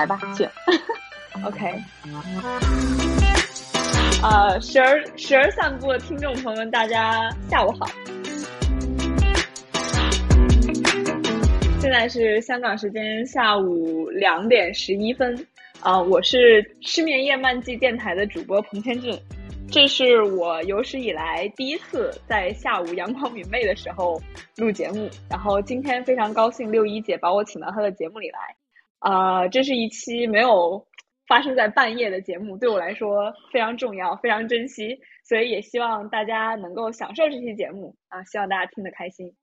[0.00, 0.48] 来吧，去。
[1.44, 1.74] OK。
[4.22, 7.86] 呃，时而时而散步的听众朋友们，大家下午好。
[11.80, 15.46] 现在是香港时间下午两点十一分。
[15.80, 19.18] 啊，我是失眠夜漫记电台的主播彭天俊。
[19.70, 24.20] 这是我有史以来第一次在下午阳光明媚的时候
[24.56, 28.38] 录节目，然后今天非常高兴六一姐把我请到她的节目里来，
[29.00, 30.86] 啊，这是一期没有
[31.26, 39.34] 发生在半夜的节目，对我来说非常重要，非常珍惜，所以也希望大家能够享受这期节目啊，希望大家听得开心。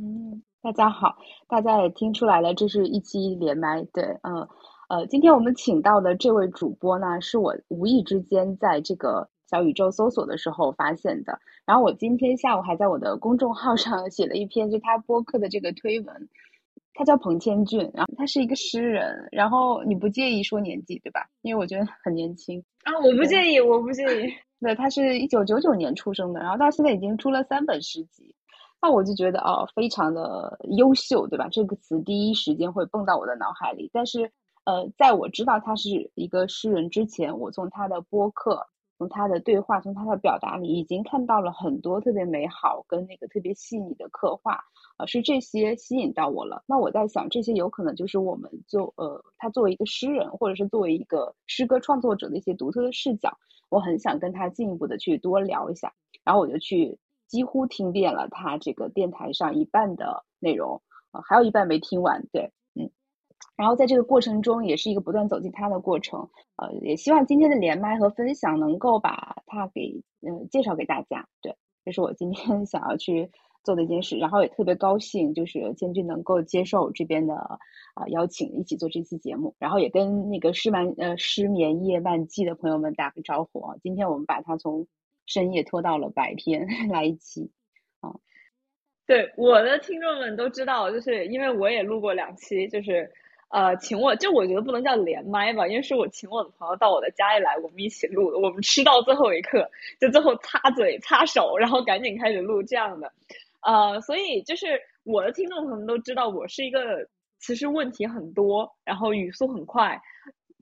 [0.00, 1.16] 嗯，大家好，
[1.48, 4.48] 大家也听出来了，这是一期连麦，对，嗯，
[4.88, 9.28] 呃，今天我们请到的这位主播呢，是我无意之间在这个。
[9.52, 16.30] 小宇宙搜索的时候发现的，然后我今天下午还在我的公众号上 写了一篇就他播客的这个推文，
[16.94, 21.26] 他叫彭千俊，然后他是一个诗人，然后你不介意说年纪对吧？
[21.42, 24.32] 因为我觉得很年轻啊，我不介意，我不介意。
[24.60, 28.34] 对，他是一九九九年出生的，然后到现在已经出了三本诗集，
[28.80, 31.48] 那我就觉得哦，非常的优秀，对吧？
[31.50, 34.30] 这个词第一时间会蹦到我的脑海里，但是
[34.64, 38.66] 呃，在我知道他是一个诗人之前，我从他的播客。
[38.98, 44.60] 从他的对话，从他的表达里，已经看到了很多特别美好跟那个特别细腻的刻画，
[45.06, 46.62] 是这些吸引到我了。
[46.66, 53.36] 那我在想，这些有可能就是我们就呃，他作为一个诗人，或者是作为一个诗歌创作者的一些独特的视角。
[53.68, 55.92] 我很想跟他进一步的去多聊一下，
[56.24, 62.52] 然后我就去几乎听遍了他这个电台上一半的内容，呃，还有一半没听完，对。
[62.74, 62.90] 嗯
[63.54, 66.28] 然后在这个过程中，也是一个不断走进他的过程。
[66.56, 71.28] 呃，也希望今天的连麦和分享能够把他给嗯介绍给大家。
[71.42, 73.30] 对，这是我今天 想要去
[73.62, 74.16] 做的一件事。
[74.18, 79.54] 然后也特别高兴，就是千军能够接受这边的啊邀请，一起做这期节目。
[79.58, 83.76] 然后也跟那个失眠呃失眠夜漫记的朋友们打个招呼啊。
[83.82, 84.86] 今天我们把它从
[85.26, 87.50] 深夜拖到了白天 来一期
[88.00, 88.14] 啊。
[89.06, 93.12] 对，我的听众们都知道，就是因为我也录过两期，就是。
[93.54, 98.38] 呃，请我就我觉得不能叫连麦吧，因为是我请我的朋友到我的家里来，我们一起录的。
[98.38, 103.12] 我们吃到最后一刻，就最后擦嘴擦手，然后赶紧开始录这样的。
[103.62, 107.08] 呃，所以就是我的听众朋友们都知道，我是一个
[107.40, 110.00] 其实问题很多，然后语速很快，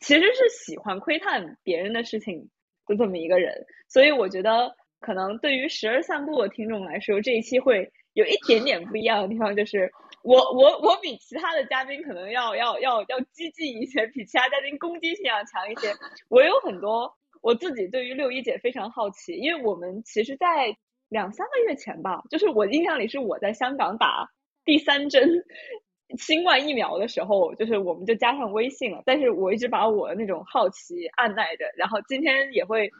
[0.00, 2.48] 其实是喜欢窥探别人的事情
[2.86, 3.66] 的这么一个人。
[3.88, 9.90] 所以我觉得，可能对于时而散步的听众来说，这一期会有一点点不一样的地方，就是。
[10.22, 15.94] 我我我比其他的嘉宾可能要要要要激进一些，比其他嘉宾攻击性要强一些。
[16.28, 20.76] 我有很多我自己对于六一姐非常好奇，因为我们其实，在
[21.10, 24.30] 两三个月前吧，就是我印象里是我在香港打
[24.64, 25.44] 第三针
[26.16, 29.02] 新冠疫苗的时候，就是我们就加上微信了。
[29.04, 32.90] 但是我一直把我的那种好奇按耐着，然后今天也会。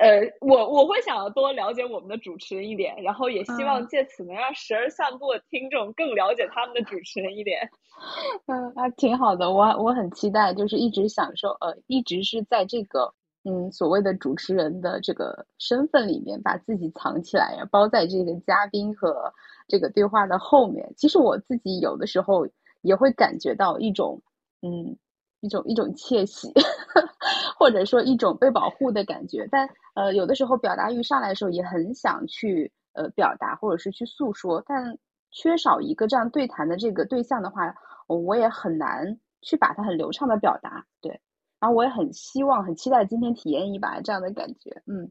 [0.00, 7.68] 呃，我我会想要多了解我们的主持人一点，然后也希望借此能让时而散步的听众更了解他们的主持人一点。
[8.46, 13.12] 嗯，还挺好的，我我很期待，就是一直享受，呃，一直是在这个
[13.48, 19.32] 嗯所谓的主持人的这个身份里面，把自己藏起来，包在这个嘉宾和
[19.66, 20.92] 这个对话的后面。
[20.96, 22.46] 其实我自己有的时候
[22.82, 24.20] 也会感觉到一种
[24.62, 24.96] 嗯。
[25.40, 26.52] 一种一种窃喜，
[27.56, 34.98] 或者说一种被保护的感觉，但呃，有的时候表达欲上来的时候，也很想去呃表达，或者是去诉说，但
[35.30, 37.72] 缺少一个这样对谈的这个对象的话，
[38.08, 40.84] 我也很难去把它很流畅的表达。
[41.00, 41.20] 对，
[41.60, 45.10] 然后我也很希望、很期待今天体验一把这样的感觉，嗯。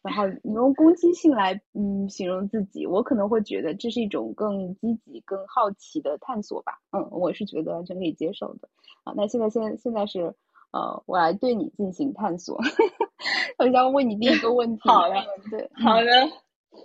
[0.00, 6.78] 然后 你用攻击性来嗯形容自己，我可能会觉得这是一种更积极、更好奇的探索吧。
[6.92, 8.68] 嗯，我是觉得完全可以接受的。
[9.04, 10.34] 啊，那现在现现在是
[10.70, 12.58] 呃，我来对你进行探索。
[13.58, 14.88] 我想问你第一个问题。
[14.88, 15.14] 好的，
[15.50, 16.10] 对，好的，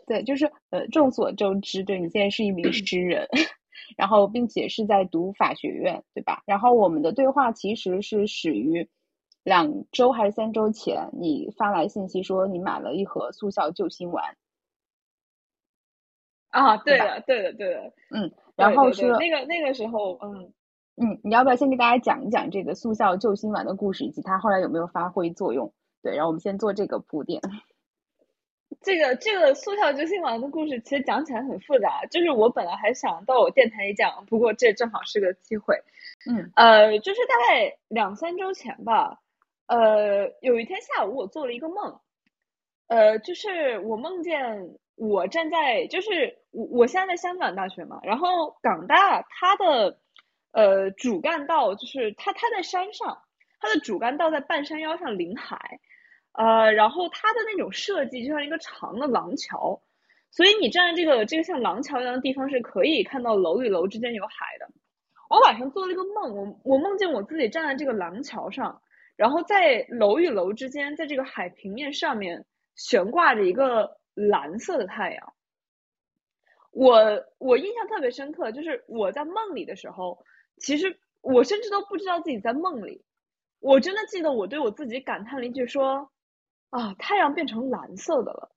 [0.07, 3.27] 对，就是呃，众所周知，对你现在是一名诗人，
[3.97, 6.43] 然后并且是在读法学院，对吧？
[6.45, 8.89] 然后我们的对话其实是始于。
[9.45, 14.37] 两周还是三周前，你发来信息说你买了一盒速效救心丸。
[16.47, 20.53] 啊，对的，对的，对的，嗯，然后是那个那个时候，嗯
[20.95, 25.73] 嗯，你要不要先给大家讲一讲这个速效救心丸的故事，以及它后来有没有发挥作用？
[26.01, 27.41] 对，然后我们先做这个铺垫。
[28.83, 35.75] 这个这个速效救心丸的故事其实讲起来很复杂，就是我本来还想到我电台里讲，不过这正好是个机会。
[36.29, 39.19] 嗯，呃，就是大概两三周前吧。
[39.67, 41.99] 呃，有一天下午我做了一个梦，
[42.87, 49.97] 呃，就是我梦见我站在，就是我我现在在香港大学嘛，然后港大它的
[50.51, 53.23] 呃主干道就是它它在山上，
[53.59, 55.79] 它的主干道在半山腰上临海，
[56.33, 59.81] 呃，然后它的那种设计就像一个长的廊桥，
[60.31, 64.67] 所以你站在这个这个像廊桥一样的地方是可以看到楼与楼之间有海的。
[65.29, 68.81] 我晚上做了一个梦，我我梦见我自己站在这个廊桥上，
[69.15, 72.45] 然后在楼与楼之间，在这个海平面上面
[72.75, 75.33] 悬挂着一个蓝色的太阳。
[76.71, 80.25] 我我印象特别深刻，就是我在梦里的时候，
[80.57, 83.03] 其实我甚至都不知道自己在梦里。
[83.59, 86.11] 我真的记得我对我自己感叹了一句说
[86.73, 88.49] ：“啊，太阳变成蓝色的了。”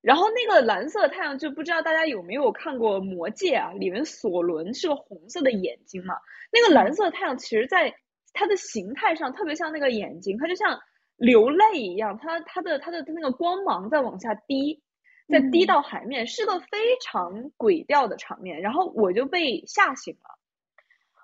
[0.00, 3.72] 然后那个蓝色太阳就不知道大家有没有看过《魔戒》啊？
[3.72, 6.14] 里面索伦是个红色的眼睛嘛？
[6.52, 7.94] 那个蓝色太阳其实在
[8.32, 10.80] 它的形态上特别像那个眼睛，它就像
[11.16, 14.82] 流泪一样，它它的它的那个光芒在往下滴，
[15.28, 18.60] 在滴到海面，是个非常鬼调的场面。
[18.60, 20.38] 然后我就被吓醒了。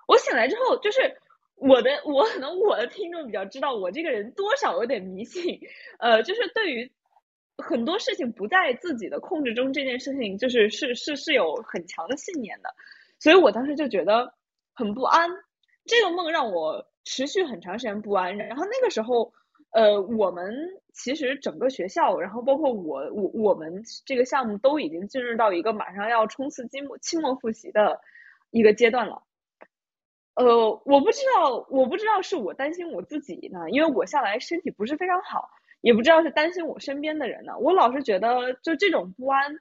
[0.07, 0.99] 我醒来之后，就是
[1.59, 5.59] 我的我可能我的听众比较知道我这个人多少有点迷信，
[5.99, 6.91] 呃，就是对于。
[7.61, 12.73] 很多事情不在自己的控制中，这件事情就是是是是有很强的信念的，
[13.19, 14.33] 所以我当时就觉得
[14.73, 15.29] 很不安。
[15.83, 18.37] 这个梦让我持续很长时间不安。
[18.37, 19.33] 然后那个时候，
[19.71, 20.55] 呃，我们
[20.93, 27.99] 其实整个学校，然后包括我我我们这个项目都已经进入到一个马上要冲刺期末期末复习的
[28.51, 29.21] 一个阶段了。
[30.39, 35.49] 呃，我不知道，我不知道是我担心我自己呢，因为我下来身体不是非常好。
[35.81, 39.59] 也不知道是担心我身边的人呢，我老是觉得就这种不安，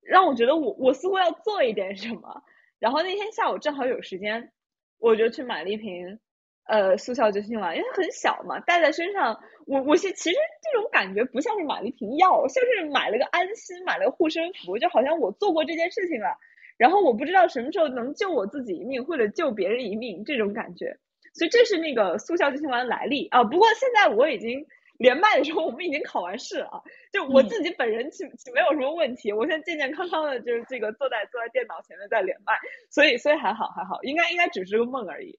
[0.00, 2.42] 让我觉得我我似乎要做一点什么。
[2.78, 4.52] 然后那天下午正好有时间，
[4.98, 6.18] 我就去买了一瓶
[6.66, 9.40] 呃速效救心丸，因为它很小嘛，带在身上。
[9.66, 16.36] 我我其其实这种感觉不像是买了一瓶药，像是买了个安心，买了个护身符，就好像我做过这件事情了。
[16.78, 20.96] 然后我不知道什么时候能救我自己一命，或者救别人一命这种感觉。
[21.34, 23.44] 所以这是那个速效救心丸的来历啊。
[23.44, 24.64] 不过现在我已经。
[24.98, 26.82] 连麦的时候，我们已经考完试了，
[27.12, 32.54] 就我自己本人其其没有什么问题，我现在健健康康的，就是这个坐在坐在电脑前面在连麦，
[32.90, 35.38] 所以所以还好还好，应该应该只是个梦而已。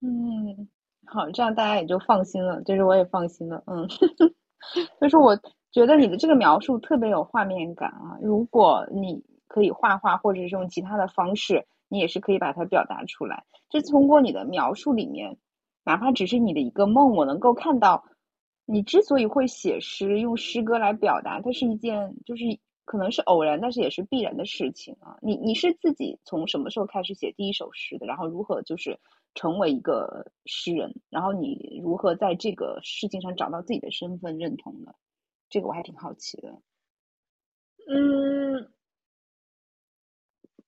[0.00, 0.70] 嗯，
[1.04, 3.62] 好，这样大家也就放心了，就是我也放心了。
[3.66, 3.86] 嗯，
[5.02, 5.38] 就是我
[5.70, 9.22] 觉得你的这个描述特别有画面感啊，如果你
[9.54, 13.44] 可以画画或者是用其他的方式，你也是可以把它表达出来。
[13.70, 15.38] 就通过你的描述里面，
[15.84, 18.04] 哪怕只是你的一个梦，我能够看到。
[18.64, 22.42] 你之所以会写诗，用诗歌来表达，它是一件就是
[22.84, 25.16] 可能是偶然，但是也是必然的事情啊。
[25.22, 28.06] 你你是自己从什么时候开始写第一首诗的？
[28.06, 28.98] 然后如何就是
[29.36, 30.92] 成为一个诗人？
[31.10, 34.92] 然后你如何在这个事情上找到自己的身份认同呢？
[35.48, 36.60] 这个我还挺好奇的。
[37.86, 38.66] 嗯，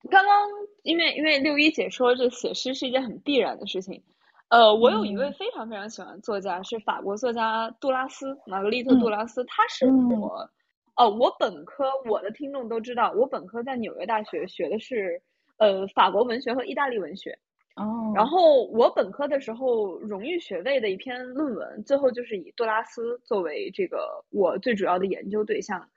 [0.09, 0.49] 刚刚
[0.83, 4.03] 因为因为六一姐说这写诗是一件很必然的事情。
[4.49, 9.43] 呃，我有一位非常非常喜欢的作家，是法国作家杜拉斯，玛格丽特·杜拉斯。
[9.43, 10.49] 他是我，
[10.95, 15.21] 哦，我本科我的听众都知道，我本科在纽约大学学的是
[15.57, 17.37] 呃法国文学和意大利文学。
[17.75, 18.13] 哦。
[18.15, 25.89] 然后我本科的时候，荣誉学位的一篇论文，最后就是以杜拉斯作为这个我最主要的研究对象。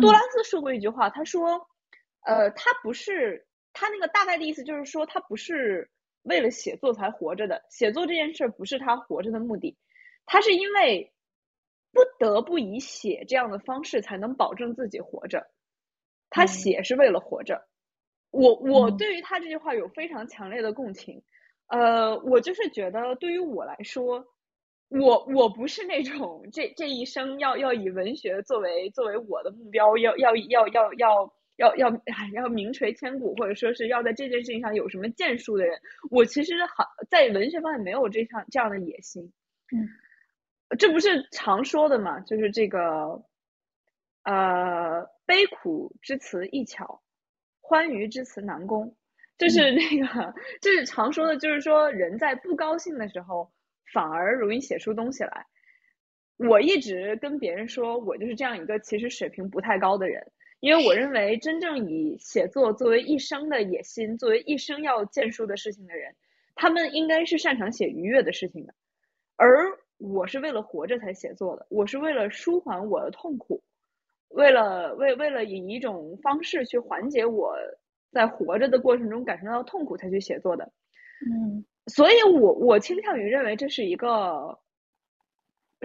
[0.00, 1.66] 杜拉斯说过一句话，他说，
[2.26, 5.90] 呃，他不是他那个大概的意思就是说，他不是。
[6.28, 9.76] 为了写作才活着的，写作这件事不是他活着的目的，
[10.24, 11.12] 他是因为
[11.92, 15.46] 不得不以写这样的方式才能保证自己活着，
[16.28, 17.68] 他写是为了活着。
[18.32, 21.22] 我我对于他这句话有非常强烈的共情，
[21.68, 24.26] 呃，我就是觉得对于我来说，
[24.88, 31.32] 我我不是那种这这一生要要以文学作为作为我的目标，要要要要要。
[31.56, 31.90] 要要
[32.34, 39.32] 要名垂千古，或者说是要在这件事情上有什么建树的人，我其实好在文学方面没有这样这样的野心。
[39.72, 39.88] 嗯，
[40.78, 42.20] 这不是常说的嘛？
[42.20, 43.24] 就是这个，
[44.22, 47.02] 呃，悲苦之词易巧，
[47.60, 48.96] 欢愉之词难攻。
[49.38, 53.52] 就是那个，就是常说的，就是说人在不高兴的时候
[53.92, 55.46] 反而容易写出东西来。
[56.38, 60.32] 我一直跟别人说，我就是这样一个其实水平不太高的人。
[60.60, 66.14] 因为我认为，真正以写作作为一生的野心，作为一生要建树的事情的人，
[66.54, 68.74] 他们应该是擅长写愉悦的事情的。
[69.36, 69.66] 而
[69.98, 73.62] 我是为了活着才写作的，我是为了舒缓我的痛苦，
[74.28, 77.54] 为了为为了以一种方式去缓解我
[78.10, 80.64] 在活着的过程中感受到痛苦才去写作的。
[81.30, 84.58] 嗯，所以我我倾向于认为这是一个，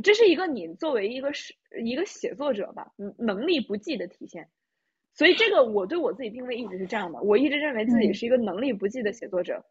[0.02, 4.50] 这是一个你作为一个是一个写作者吧，能力不济的体现。
[5.14, 9.66] 所以这个我对我自己定位一直是这样的，我一直认为自己是一个能力不济的写作者。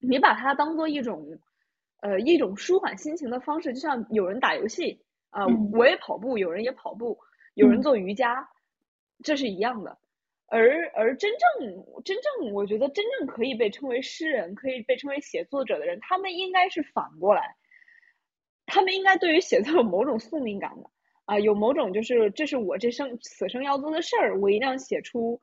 [0.00, 1.38] 你把它当做一种，
[2.00, 7.18] 呃，一种舒缓心情的方式，就像有人打游戏啊，我也跑步，有人也跑步，
[7.54, 8.48] 有人做瑜伽，
[9.22, 9.98] 这是一样的。
[10.46, 17.54] 而而真正真正，我觉得真正可以被称为诗人，可以被称为写作者的人，他们应该是反过来，
[18.66, 20.90] 他们应该对于写作有某种宿命感的
[21.30, 25.40] 啊，有某种就是这是我这生此生要做的事儿，我一定要写出，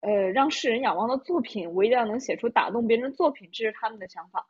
[0.00, 4.46] 呃，让世人仰望的作品，我一定要能写出打动别人的作品，这是他们的想法。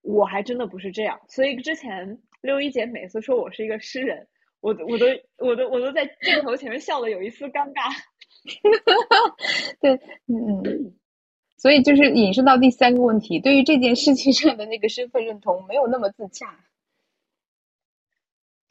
[0.00, 4.26] 我还真的不是这样，所以之前六一姐每次说我是一个诗人，
[4.62, 5.04] 我我都
[5.36, 7.92] 我都我都在镜头前面笑的有一丝尴尬。
[9.82, 9.96] 对，
[10.28, 10.94] 嗯嗯，
[11.58, 16.58] 所以就是引申到第三个问题，对于这件事情上的那个身份认同没有那么自洽。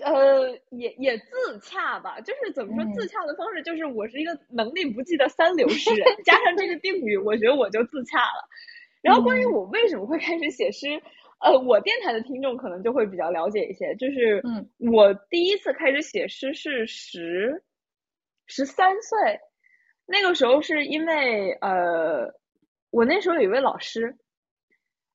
[0.03, 8.47] 呃，也也自洽吧，就是怎么说自洽的方式，就是我是一个能力不济的三流诗人，加上这个定语，我觉得我就自洽了。
[9.01, 11.01] 然后关于我为什么会开始写诗，
[11.39, 17.63] 呃，我电台的听众可能就会比较了解一些，就是嗯，我第一次开始写诗是十
[18.45, 19.39] 十三岁。
[20.05, 22.33] 那个时候是因为呃，
[22.89, 24.17] 我那时候有一位老师，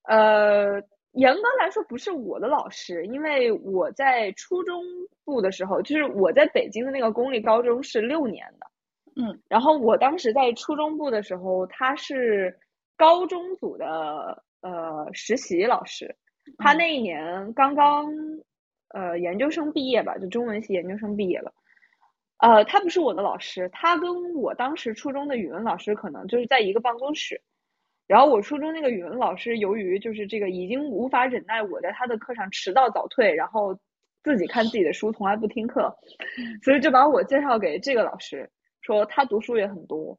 [0.04, 0.80] 呃，
[1.16, 4.84] 严格来说不是我的老师，因为我在初中
[5.24, 8.66] 部的时候，就是我在北京的那个公立高中是六年的，
[9.22, 12.58] 嗯，然后我当时在初中部的时候，他是
[12.98, 16.14] 高中组的呃实习老师，
[16.58, 18.06] 他那一年刚刚
[18.88, 21.50] 呃研究生毕业吧，就中文系研究生毕业了。
[22.38, 27.40] 呃，他不是我的老师，他跟我当时初中的语文老师可能就是在一个办公室。
[28.06, 33.78] 然后我初中那个语文老师，由于就是这个已经无法忍耐我在他的课上迟到早退，然后
[34.22, 35.96] 自己看自己的书，从来不听课，
[36.62, 40.18] 所以就把我介绍给这个老师，说他读书也很多。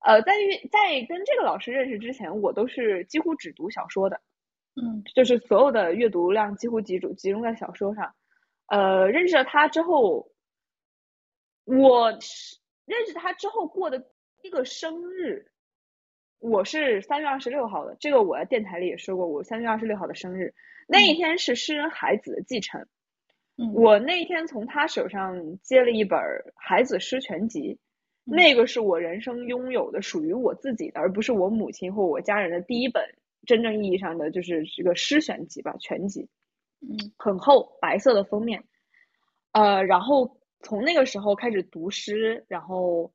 [0.00, 0.32] 呃，在
[0.70, 4.20] 在跟这个老师认识之前，我都是几乎只读小说的，
[4.74, 8.14] 嗯，就是所有的阅读量几乎集中集中在小说上。
[8.66, 10.28] 呃，认识了他之后。
[11.66, 15.52] 我是认识他之后过的第一个生日，
[16.40, 17.96] 我是三月二十六号的。
[18.00, 20.52] 这个我在电台里也说过，我三月二十六号的生日
[20.88, 22.86] 那一天是诗人海子的继承。
[23.74, 26.18] 我那天从他手上接了一本
[26.56, 27.78] 海子诗全集，
[28.24, 33.04] 那个是我人生拥有的属于我自己的，而不是我母亲或我家人的第一本
[33.46, 36.28] 真正意义上的就是这个诗选集吧，全集。
[36.80, 38.64] 嗯，很厚，白色的封面。
[39.52, 40.36] 呃，然后。
[40.62, 43.10] 从那个时候开始读诗，然后，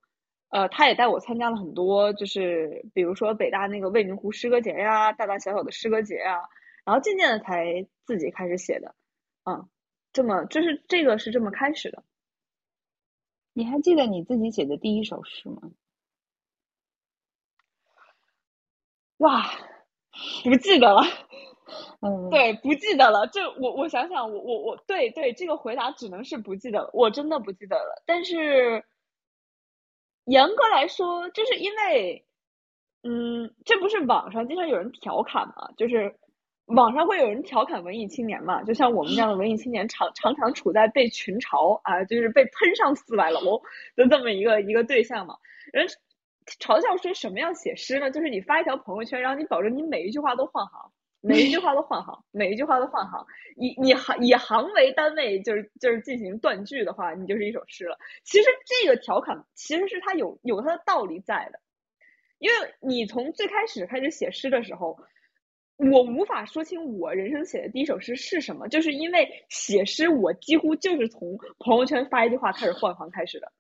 [0.49, 6.41] 呃，他也带我参加了很多，就是比如说北大那个未名湖诗歌节呀，大大小小的诗歌节呀，
[6.85, 8.95] 然后渐渐的才自己开始写的，
[9.45, 9.67] 嗯，
[10.13, 12.03] 这么，就是这个是这么开始的。
[13.53, 15.61] 你还记得你自己写的第一首诗吗？
[19.17, 19.43] 哇，
[20.43, 21.01] 不记得了。
[22.01, 23.25] 嗯，对，不记得了。
[23.27, 28.03] 这我我想想，我我我对对这个回答只能是不记得了，我真的不记得了。
[28.05, 28.83] 但是
[30.25, 32.25] 严格来说，就是因为，
[33.03, 35.72] 嗯，这不是网上经常有人调侃嘛？
[35.77, 36.15] 就是
[36.65, 38.63] 网上会有人调侃文艺青年嘛？
[38.63, 43.62] 就像我们这样的文艺青年，常常常处在被群嘲啊，就是被喷上四百楼
[43.96, 45.36] 的这么一个一个对象嘛。
[45.72, 45.88] 人
[46.60, 48.10] 嘲笑说什么样写诗呢？
[48.10, 50.91] 就是你发一条朋友圈，然后你保证你每一句话都换行。
[51.27, 53.25] 每一句话都换行，每一句话都换行。
[53.55, 57.98] 以你行以行为单位，就是就是进行断句的话，你就是一首诗了。
[58.24, 61.60] 其实这个调侃其实是它有有它的道理在的，
[62.38, 65.00] 因为你从最开始开始写诗的时候，
[65.77, 73.51] 我无法说清我人生写的第一首诗是什么，就是因为写诗我几乎就是从朋友圈发一句话开始换行开始的。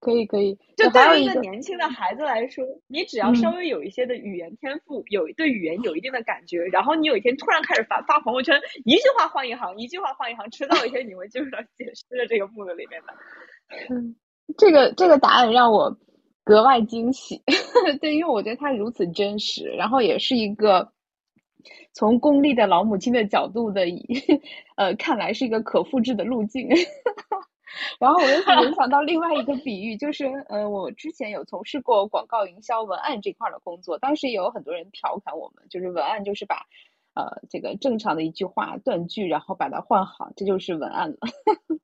[0.00, 13.14] 可以可以，就对于一个年轻的孩子来说，你只要稍微有一些的语言天赋，有对语言有一定的感觉，然后你有一天突然开始发发朋友圈，一句话换一行，一句话换一行，迟早有一天你会进入到写诗的这个步子里面的。
[13.90, 14.14] 嗯，
[14.56, 15.98] 这个这个答案让我
[16.44, 17.42] 格外惊喜，
[18.00, 20.92] 对，因为我觉得它如此真实，然后也是一个
[21.92, 23.82] 从功利的老母亲的角度的，
[24.76, 26.68] 呃，看来是一个可复制的路径。
[27.98, 36.66] 然后我又联想到另外一个比喻，就是，呃，我之前有从事过广告营销文案这块的工作，当时也有很多人调侃我们，就是文案就是把，
[37.14, 41.18] 呃，这个正常的一句话断句，然后把它换好，这就是文案了。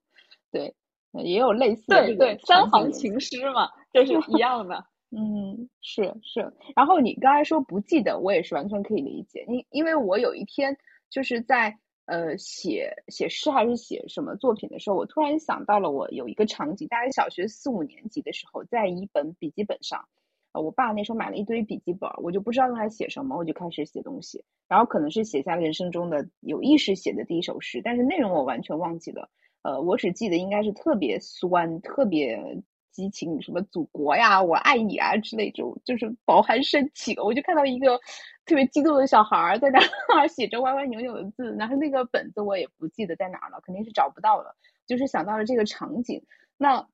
[0.50, 0.74] 对，
[1.12, 4.84] 也有类似的对对，三行情诗嘛，就是一样的。
[5.10, 6.52] 嗯，是是。
[6.74, 10.76] 然后你刚才说不记得，我也是完全可以理解，因因为我有一天
[11.10, 11.78] 就是在。
[12.06, 20.06] 呃，写写诗还是写什么作品的时候，我突然想到了，我有一个场景，大概小学四五年级的时候，在一本笔记本上，
[20.52, 29.30] 呃，我爸那时候买了一堆笔记本，我就不知道用来写什么，我就开始写东西，然后可能是写下人生中的有意识写的第一首诗，但是内容我完全忘记了。
[29.62, 32.62] 呃，我只记得应该是特别酸、特别
[32.94, 37.14] 激情，什么祖国呀、我爱你啊之类就，就是饱含深情。
[37.22, 37.98] 我就看到一个
[38.46, 39.78] 特别激动的小孩在那
[40.16, 44.56] 儿 写着歪歪扭扭的字，然后那个本子我也不记得在哪儿了，肯定是找不到了。
[44.86, 46.22] 就是想到了这个场景，
[46.56, 46.86] 那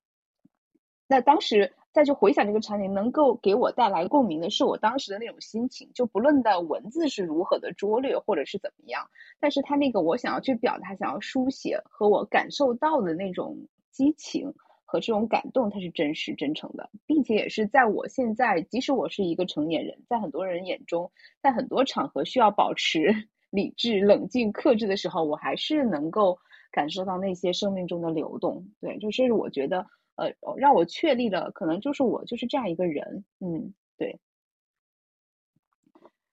[1.07, 1.73] 那当时。
[1.93, 14.55] 再去回想这个场景，能够给我带来共鸣的是我当时的那种心情，就不论的文字是如何的拙劣或者是怎么样，但是他那个我想要去表达、想要书写和我感受到的那种激情
[14.91, 26.39] 和这种感动，它是真实真诚的，并且也是在我现在，即使我是一个成年人，在很多人眼中，在很多场合需要保持 理智、冷静、克制的时候，我还是能够
[26.73, 28.67] 感受到那些生命中的流动。
[28.81, 29.87] 对，就是我觉得。
[30.17, 34.19] 呃，让我确立了，可能就是我就是这样一个人，嗯，对。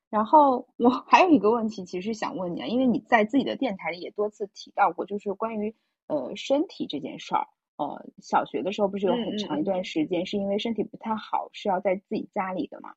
[0.09, 5.73] 然后我还有一个问题，其实想问你啊，因为你在自己的电台里也多次提到过，就是关于
[6.07, 7.47] 呃身体这件事儿。
[7.77, 12.93] 呃，小学的时候不是有很长一段时间是因为身体不太好，是要在自己家里的嘛？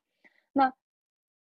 [0.51, 0.73] 那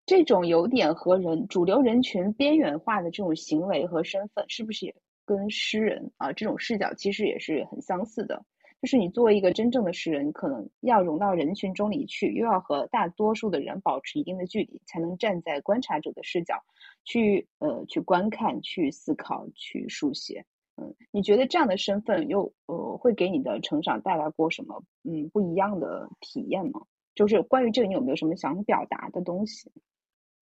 [0.06, 8.44] 这种有点和人主流人群边缘化的这种行为和身份，是不是也跟诗人啊这种视角其实也是很相似的？
[8.82, 16.62] 就是你作为一个真正的诗人，可能要融到人群中里去，又要和大多数的人保持一定的距离，才能站在观察者的视角
[17.02, 20.44] 去呃去观看、去思考、去书写。
[20.76, 26.82] 嗯，你觉得这样的身份又呃会给你的成长带来过什么嗯不一样的体验吗？
[27.14, 29.70] 就是关于这个，你有没有什么想表达的东西？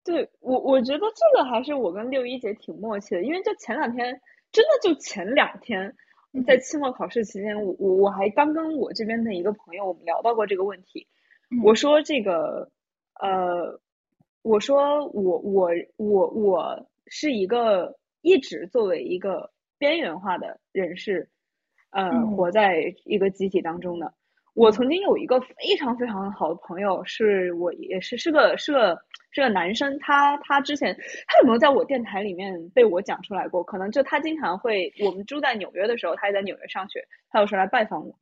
[0.04, 4.20] 对我，我觉得这个还是我跟六一姐挺默契的，因为就前两天，
[4.52, 5.94] 真的就前两天。
[6.46, 11.08] 在期末考试期间，我我我还刚跟我这边的一个朋友我们聊到过这个问题。
[11.64, 12.70] 我说这个，
[13.18, 13.80] 呃，
[14.42, 21.28] 我说我我我我是一个一直作为一个边缘化的人士，
[21.90, 24.12] 呃，活在一个集体当中的。
[24.54, 28.98] 我曾经有一个非常非常好的朋友，是我也是是个是个
[29.30, 30.92] 是个男生，他他之前
[31.28, 33.62] 他有没有在我电台里面被我讲出来过？
[33.62, 38.18] 可能就他经常会，我们住在纽约的时候，他也在纽约上学，他有时候来拜访我。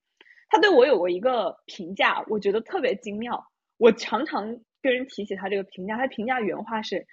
[0.48, 3.42] 他对我有过一个评价，我觉得特别精妙。
[3.78, 7.06] 我常常跟人提起他这个评价，他评价原话是：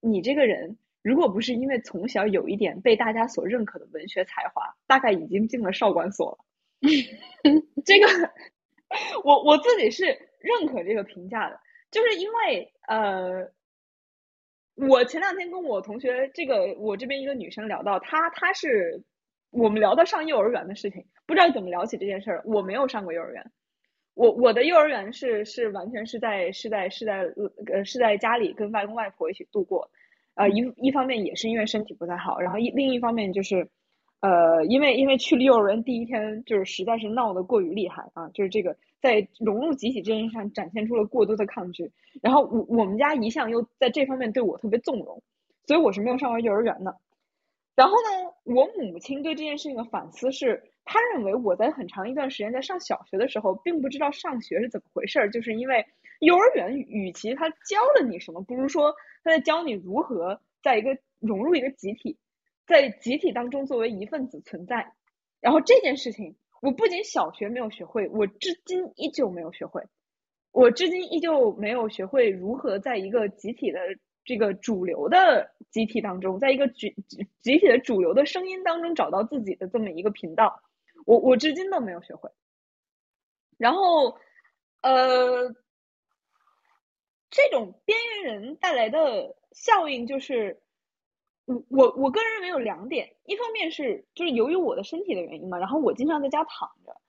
[0.00, 6.38] 你这个人，如果不是因为从小有一点被大家所认可的文学才华，大概已经进了少管所了。
[7.86, 8.06] 这个，
[9.22, 10.04] 我我自己是
[10.40, 11.60] 认可这个评价的，
[11.92, 13.52] 就是因为呃，
[14.74, 19.04] 我前两天跟我同学，这个我这边一个女生聊到，她她是
[19.50, 22.42] 我们聊到上幼儿园的事情，不知道怎么聊起这件事儿。
[22.44, 23.52] 我没有上过幼儿园，
[24.14, 27.32] 我我的幼儿园是是完全是在是在是在
[27.72, 29.88] 呃是在家里跟外公外婆一起度过，
[30.36, 33.68] 呃一一方面也是因为身体不太好，然后一另一方面就是。
[34.20, 41.92] 呃，因为因为去幼儿园第一天，就是实在是闹得过于厉害啊，就是这个在融入集体这件事上展现出了过多的抗拒。
[42.22, 45.22] 然后我我们家一向又在这方面对我特别纵容，
[45.66, 46.96] 所以我是没有上过幼儿园的。
[47.76, 55.84] 然后呢，我母亲对这件事情的反思是，她认为我在很长一段时间在上小学的时候，并不知道上学是怎么回事儿，就是因为
[56.20, 58.94] 幼儿园与其他教了你什么，不如说
[59.26, 62.16] 他在教你如何在一个融入一个集体。
[62.64, 64.92] 在集体当中作为一份子存在，
[65.40, 69.84] 然后这件事情，我不仅小学没有学会，我至今依旧没有学会，
[70.50, 73.78] 我至今依旧没有学会如何在一个集体的
[74.24, 76.92] 这个主流的集体当中，在一个集
[77.40, 80.60] 集体的主流的声音当中找到自己的这么一个频道，
[81.04, 82.28] 我我至今都没有学会。
[83.58, 84.18] 然后，
[84.82, 85.54] 呃，
[87.30, 90.60] 这种边缘人带来的效应就是。
[91.48, 97.00] 我我我个人认为有两点，一方面是就是由于我的身体的原因嘛，然后我经常在家躺着，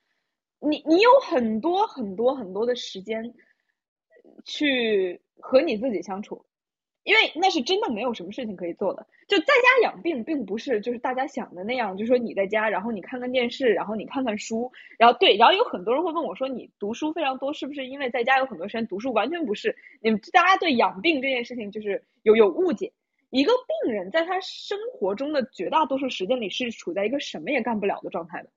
[0.59, 3.33] 你你有很多很多很多的时间
[4.45, 6.45] 去和你自己相处，
[7.07, 9.07] 因为那是真的没有什么事情可以做的。
[9.29, 19.13] 就在家养病，并不是就是大家想的那样，就说你在家，然后你看看电视，然后你看看书，然后对，然后有很多人会问我说，你读书非常多，是不是因为在家有很多时间读书？
[19.13, 22.91] 完全不是，你们大家对养病这件事情就是有有误解。
[23.29, 28.49] 一个病人在他生活中的绝大多数时间里是处在一个什么也干不了的状态的。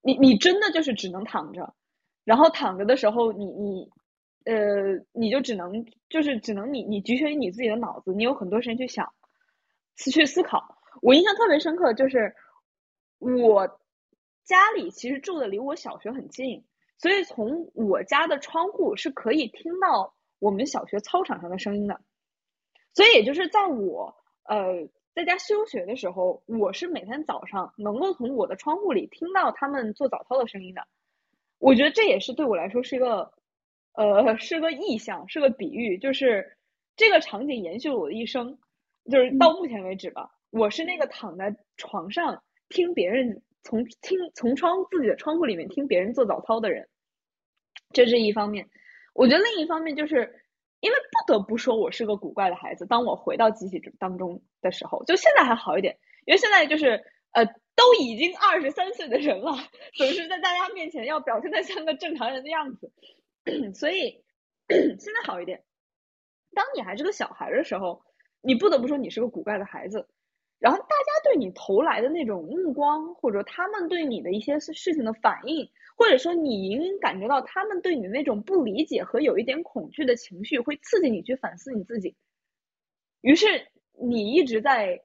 [0.00, 1.74] 你你真的就是只能躺着，
[2.24, 3.90] 然后躺着的时候，你你
[4.44, 9.12] 呃，你就只能就是只能你你局限于你自己的脑子，你有很多时间去想，
[9.96, 10.78] 去思考。
[11.00, 12.34] 我印象特别深刻，就是
[13.18, 13.80] 我
[14.44, 16.64] 家里其实住的离我小学很近。
[16.98, 22.00] 所以从我家的窗户是可以听到我们小学操场上的声音的。
[22.94, 30.86] 所以也就是在我呃在家休学的时候，我是每天早上能够从我的窗户里听到他们做早操的声音的。
[31.58, 33.32] 我觉得这也是对我来说是一个
[33.94, 36.56] 呃是个意象，是个比喻，就是
[36.96, 38.58] 这个场景延续了我的一生，
[39.10, 46.88] 就是到目前为止吧，我是那个躺在床上听别人从听从窗自己的窗户里面听别人做早操的人，
[47.92, 48.68] 这是一方面。
[49.14, 50.38] 我觉得另一方面就是。
[50.82, 52.84] 因为不得不说，我是个古怪的孩子。
[52.86, 59.52] 当我回到集体当中的时候，就现在还好一点，因为现在就是呃，都已经二十三岁的人了，
[59.94, 62.90] 总是在大家面前要表现的像个正常人的样子，
[63.74, 64.24] 所以
[64.68, 65.62] 现在好一点。
[66.54, 68.02] 当你还是个小孩的时候，
[68.40, 70.08] 你不得不说你是个古怪的孩子。
[70.58, 82.14] 然后大家对你投来的那种目光，或者他们对你的一些事情的反应，或者说你隐隐感觉到他们对你的那种不理解和有一点恐惧的情绪，会刺激你去反思你自己。
[83.22, 83.46] 于是
[83.98, 85.02] 你一直在，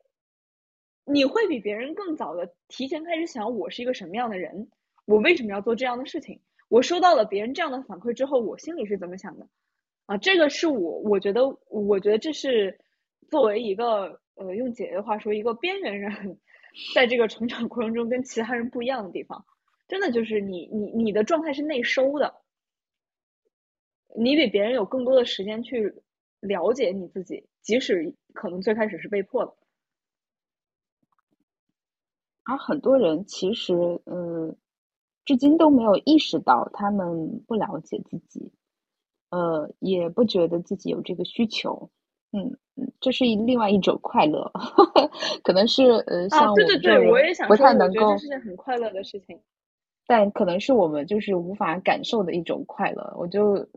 [1.06, 4.70] 你会比别人更早的提前开始想我是一个什么样的人，
[5.06, 6.40] 我为什么要做这样的事情？
[6.68, 9.48] 我收到了别人这样的反馈之后，我心里是怎么想的？
[10.06, 12.80] 啊，这个是我我觉得，我觉得这是
[13.30, 14.20] 作为一个。
[14.40, 16.40] 呃，用姐姐的话说，一个边缘人，
[16.94, 19.44] 在这个成长过程中跟其他人不一样的地方，
[19.88, 22.36] 真的就是你你你的状态是内收的，
[24.16, 25.92] 你比别人有更多的时间去
[26.40, 29.56] 了解你自己，即使可能最开始是被迫的。
[32.44, 33.74] 而很多人其实，
[34.06, 34.56] 嗯，
[35.28, 38.50] 至今都没有意识到他们不了解自己，
[39.30, 41.92] 呃，也不觉得自己有这个需求。
[42.32, 44.52] 嗯嗯，这是另外一种快乐，
[45.44, 49.38] 可能是呃，像我对对对，我也想不太能够，这是件很快乐的事情，
[50.08, 53.14] 但可能是我们就是无法感受的一种快乐。
[53.18, 53.68] 我就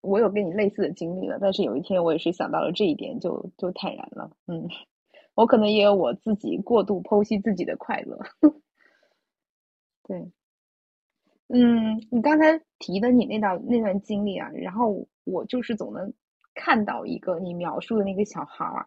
[0.00, 4.30] 我有跟你类似的经历了，但是有一天我也是想到了这一点，就就坦然了。
[4.48, 4.68] 嗯，
[5.34, 8.18] 我可能也有我自己过度剖析自己的快乐。
[10.02, 10.30] 对，
[11.48, 16.12] 嗯，你刚才提的你那段那段经历啊，然后我就是总能。
[16.60, 18.84] 看到一个你描述的那个小孩儿，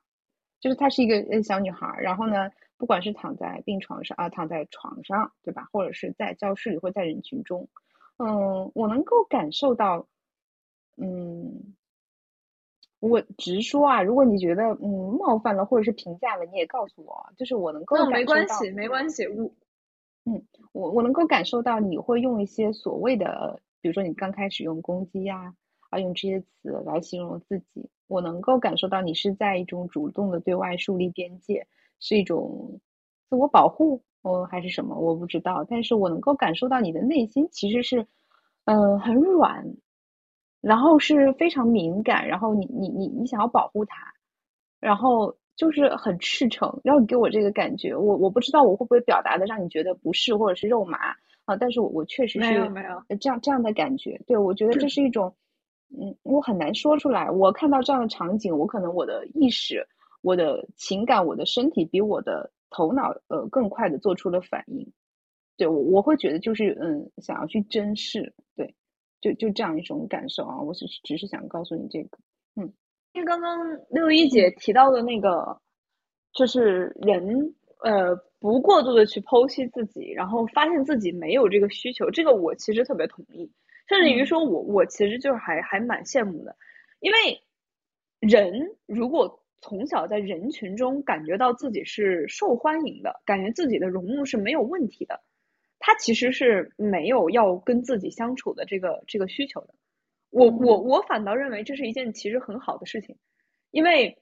[0.60, 5.70] 就是她是一个呃小女孩儿，然后呢，不管是躺在病床上啊，躺在床上，对吧？
[5.72, 7.70] 或者是在教室里，或在人群中，
[8.18, 10.06] 嗯，我能够感受到，
[10.98, 11.74] 嗯，
[13.00, 18.18] 我直说啊，如果你觉得嗯冒犯了或者是评价了，你也告诉我，就是我能够感受到。
[18.18, 19.50] 没关系，没关系，我，
[20.28, 25.54] 嗯，我我能够感受到你会用一些所谓的，比如说你刚开始用攻击呀。
[25.90, 31.68] 啊，用这些词来形容自己，我能够感受到你是在一种主动的对外树立边界，
[32.00, 32.80] 是一种
[33.30, 34.96] 自我保护，哦，还是什么？
[34.98, 35.66] 我不知道。
[35.68, 38.08] 但是我能够感受到你的内心其实是，
[38.64, 39.66] 嗯，很软，
[40.62, 44.14] 然后是非常敏感，然后你你你你想要保护他，
[44.80, 50.98] 然后就是很赤诚，然后给我这个感觉，我我不知道我会不会表达的让你觉得不适或者是肉麻
[51.46, 55.36] 啊，但是我我确实是没有没有这样这样的感觉，对我觉得这是一种。
[55.94, 57.30] 嗯，我很难说出来。
[57.30, 59.86] 我看到这样的场景，我可能我的意识、
[60.22, 64.90] 我的情感、我的身体比我的头脑呃更快的做出了反应。
[65.58, 68.74] 对我，我会觉得就是嗯，想要去珍视，对，
[69.20, 70.62] 就就这样一种感受啊。
[70.62, 72.31] 我只是只是想告诉你这个，嗯，
[73.14, 75.60] 因为刚刚六一姐提到的那个，
[76.34, 83.52] 就是人呃不过度的去剖析自己，然后发现自己没有这个需求，这个我其实特别同意。
[83.88, 86.56] 甚至于说，我我其实就是还还蛮羡慕的，
[87.02, 87.42] 因为
[88.20, 95.22] 人如果从小在人群中感觉到自己是受欢迎的，感觉自己的融入是没有问题的，
[95.80, 99.74] 他其实是没有要跟自己相处的这个这个需求的。
[100.32, 103.16] 我我我反倒认为这是一件其实很好的事情，
[103.70, 104.18] 因为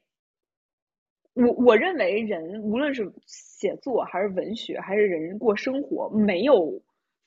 [1.34, 6.82] 我我认为人无论是写作还是文学还是人过生活，没有。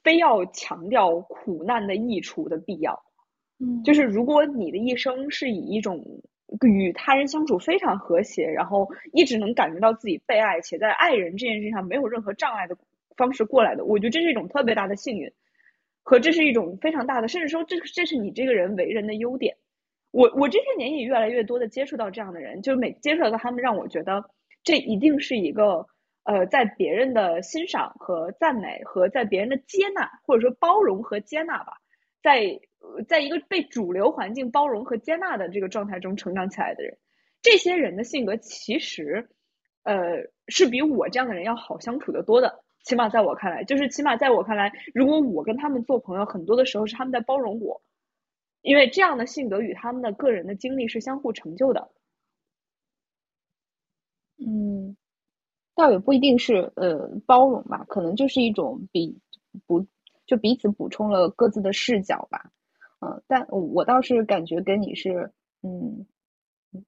[0.05, 3.01] 非要强调苦难的益处的必要，
[3.61, 6.05] 嗯，就是如果你的一生是以一种
[6.67, 12.77] 与他人相处非常和谐，然后一直能感觉到自己被爱，且在爱人这件事上没有任何障碍的
[13.17, 15.33] 方式过来的，我觉得这是一种特别大的幸运，
[16.03, 19.57] 和这是一种非常大的，甚至说这这是你这个人为人的优点。
[20.11, 24.25] 我我这些年也越来越多的接触到这样的人，就是每接触到他们，让我觉得
[24.65, 25.87] 这一定是一个。
[26.25, 31.73] 呃，在别人的欣赏和赞美，和在别人的接纳或者说包容和接纳吧，
[32.23, 32.61] 在
[33.09, 36.97] 在一个被主流环境包容和接纳的这个状态中成长起来的人，
[37.43, 39.29] 这些人的性格其实，
[39.83, 42.62] 呃，是比我这样的人要好相处的多的。
[42.85, 47.81] 起码在我看来，就是起码在我看来，如果我跟他们做朋友，很多的时候是他们在包容我，
[48.63, 51.91] 因为这样的性格与他们的个人的经历是相互成就的。
[54.39, 54.97] 嗯，
[55.75, 59.19] 倒也不一定是呃包容吧，可能就是一种比
[59.67, 59.87] 不
[60.27, 62.51] 就彼此补充了各自的视角吧。
[63.01, 65.31] 嗯，但我倒是感觉跟你是
[65.63, 66.07] 嗯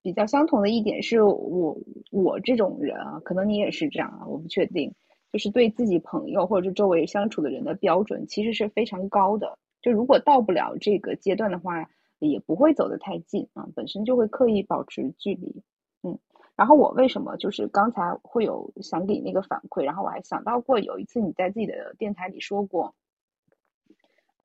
[0.03, 1.77] 比较相同的一点是我
[2.11, 4.95] 我这种人啊，可能你也是这样啊，我不确定。
[5.35, 9.59] 就是对自己朋友或者是周围相处的人的标准，其实是非常高的。
[9.83, 15.65] 就如果到不了这个阶段的话，也不会走得太近啊，本身就会刻意保持距离。
[16.05, 16.17] 嗯，
[16.55, 22.95] 然后我为什么就是刚才会有想给你那个反馈，然后我还想到过有一次你在自己的电台里说过，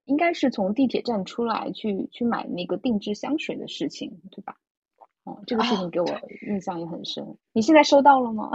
[0.06, 4.56] 应该是从地铁站出来去去买那个定制香水的事情，对吧？
[5.24, 6.08] 哦，这个事情给我
[6.48, 7.38] 印象也很深。
[7.54, 8.50] 你现在收到了吗？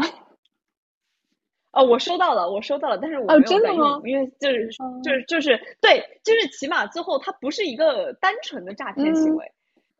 [1.75, 4.69] 哦，我收到了，我收到了，但是我没有在用，因为就是
[5.03, 9.53] 就是就是对，就是起码最后它不是一个单纯的诈骗行为，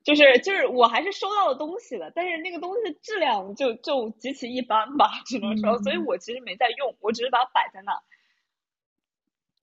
[0.05, 7.93] 就是就是我还是收到了东西了，但是那个东西质量就就极其一般吧，只能说，所以我其实没在用，我只是把它摆在那。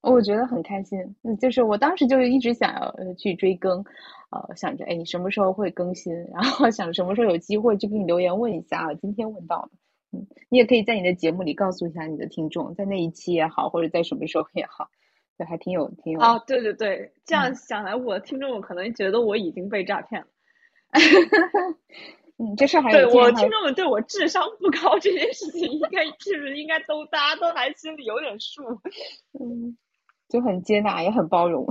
[0.01, 3.85] 我觉得很开心，嗯，就是我当时就一直想要去追更，
[4.31, 9.69] 呃，想着哎，你什么时候会更新， 然后想什么时候有机会就给你留言问一下，今天问到了。
[10.13, 14.89] 嗯，你也可以在你的节目里告诉一下你的听众，在那一期也好，或者在什么时候也好，
[15.37, 20.27] 对，还挺有挺有哦，对对对，这样想来，我的听众可能觉得我已经被诈骗了。
[22.37, 28.63] 嗯，这事还对我听众们对我智商不高这件事情，应该是不是应该都大家都还心里有点数？
[29.39, 29.77] 嗯，
[30.27, 31.65] 就很接纳，也很包容。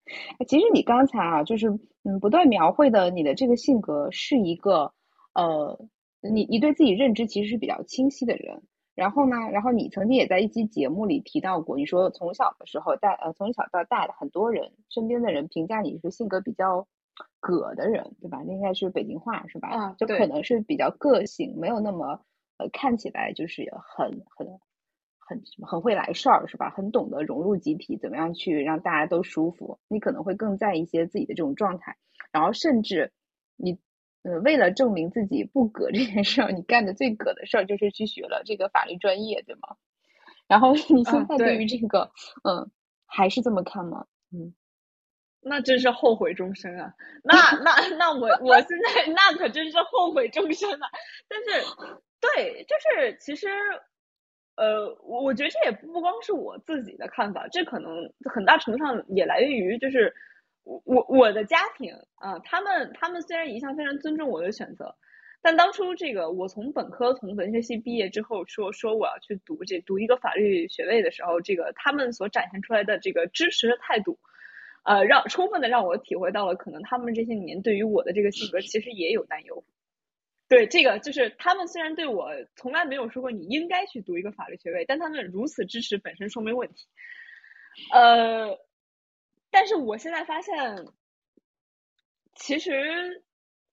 [0.46, 1.70] 其实你刚才啊，就是
[2.02, 4.92] 嗯，不断描绘的你的这个性格是一个
[5.32, 5.88] 呃。
[6.20, 8.62] 你你对自己认知其实是比较清晰的人，
[8.94, 16.88] 然后呢，然后你曾经也在一期节目里提到过，你说从小的时候大呃从小到大的很多人身边的人评价你是性格比较
[17.40, 18.42] 葛的人，对吧？
[18.46, 19.68] 那应该是北京话是吧？
[19.68, 22.20] 啊，就可能是比较个性，没有那么
[22.58, 24.46] 呃看起来就是很很
[25.18, 26.70] 很很会来事儿是吧？
[26.70, 29.78] 很懂得融入集体，怎么样去让大家都舒服？
[29.88, 31.96] 你可能会更在意一些自己的这种状态，
[32.32, 33.12] 然后甚至
[33.56, 33.78] 你。
[34.22, 39.76] 呃，为了证明自己不葛这件事儿，你干的最葛的事儿就是去学了这个法律专业，对吗？
[40.48, 42.10] 然后你现在对于这个，
[42.42, 42.70] 嗯，
[43.06, 44.06] 还是这么看吗？
[44.32, 44.54] 嗯，
[45.40, 46.94] 那真是后悔终生啊！
[47.22, 50.88] 那 那那我我现在那可真是后悔终生啊！
[51.28, 51.66] 但是，
[52.20, 53.48] 对，就是其实，
[54.56, 60.12] 呃，我觉得这也不光是我自己的看法，这可能很大程度上也来源于就是。
[60.66, 64.96] 我我我的家庭啊，他们他们虽然一向非常尊重我的选择，
[65.40, 74.18] 但当初这个我从本科从文学系毕业之后，说说我要去读这读一个法律学位的时候，这个他们所展现出来的这个支持的态度，
[74.84, 79.64] 呃，让充分的让我体会到了，可能他们这些年对于我的这个性格其实也有担忧。
[80.48, 86.88] 对，这个就是他们虽然对我从来没有说过你应该去读一个法律学位，但他们如此支持本身说明问题。
[87.92, 88.58] 呃。
[89.50, 90.54] 但是我现在发现，
[92.34, 93.24] 其实，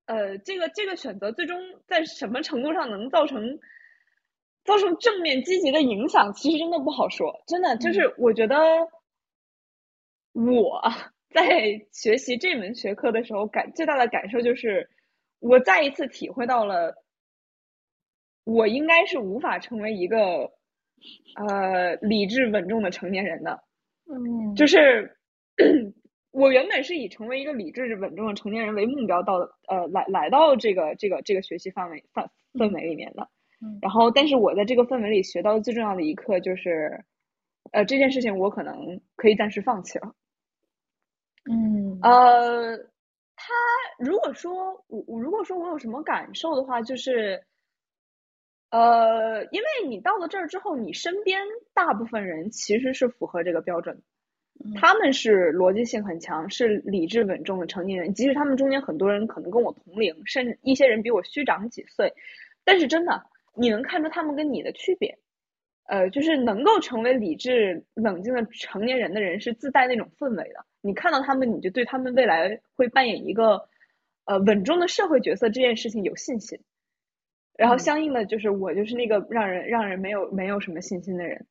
[0.05, 3.59] 呃，这个这个选择最终在什么程度上能造成
[4.63, 7.43] 造成正面积极的影响，其实真的不好说。
[7.47, 8.57] 真的，就是我觉得
[10.31, 10.81] 我
[11.31, 14.89] 在学习这门学科的时候，感最大的感受就是，
[15.39, 16.95] 我再一次体会到了，
[18.45, 20.53] 我应该是无法成为一个
[21.35, 23.63] 呃理智稳重的成年人的。
[24.05, 25.17] 嗯，就是。
[26.31, 29.35] 我原本是以成为一个理智稳重的成年人为目标到
[29.67, 33.29] 呃来来到这个这个这个学习范围范氛围里面的，
[33.81, 37.03] 然后但是我在这个氛围里学到最重要的一课就是，
[37.71, 40.13] 呃这件事情我可能可以暂时放弃了。
[41.49, 42.77] 嗯，呃，
[43.35, 43.53] 他
[43.99, 47.43] 如果说我如果说我有什么感受的话，就是，
[48.71, 51.41] 呃，因为你到了这儿之后，你身边
[51.73, 54.01] 大部分人其实是符合这个标准。
[54.75, 58.13] 他们是逻辑性很强，是理智稳重的成年人。
[58.13, 62.13] 即使他们中间很多人可能跟我同龄，甚至一些人比我虚长几岁，
[62.63, 63.23] 但是真的，
[63.55, 65.17] 你能看出他们跟你的区别。
[65.85, 70.65] 呃，就是能够成为理智冷静的成年人的人，是自带那种氛围的。
[70.79, 73.67] 你看到他们，你就对他们未来会扮演一个
[74.23, 76.61] 呃稳重的社会角色这件事情有信心。
[77.57, 81.45] 然后相应的，就是我就是那个让人让人没有没有什么信心的人。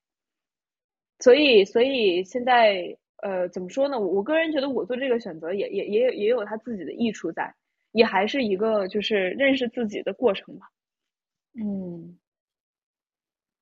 [1.23, 4.01] 所以，所以现在，呃，怎么说呢？
[4.01, 7.55] 我我个人觉得，我做这个选择也也也也有它自己的益处在，
[7.93, 10.67] 也还是一个就是认识自己的过程吧。
[11.55, 12.19] 嗯，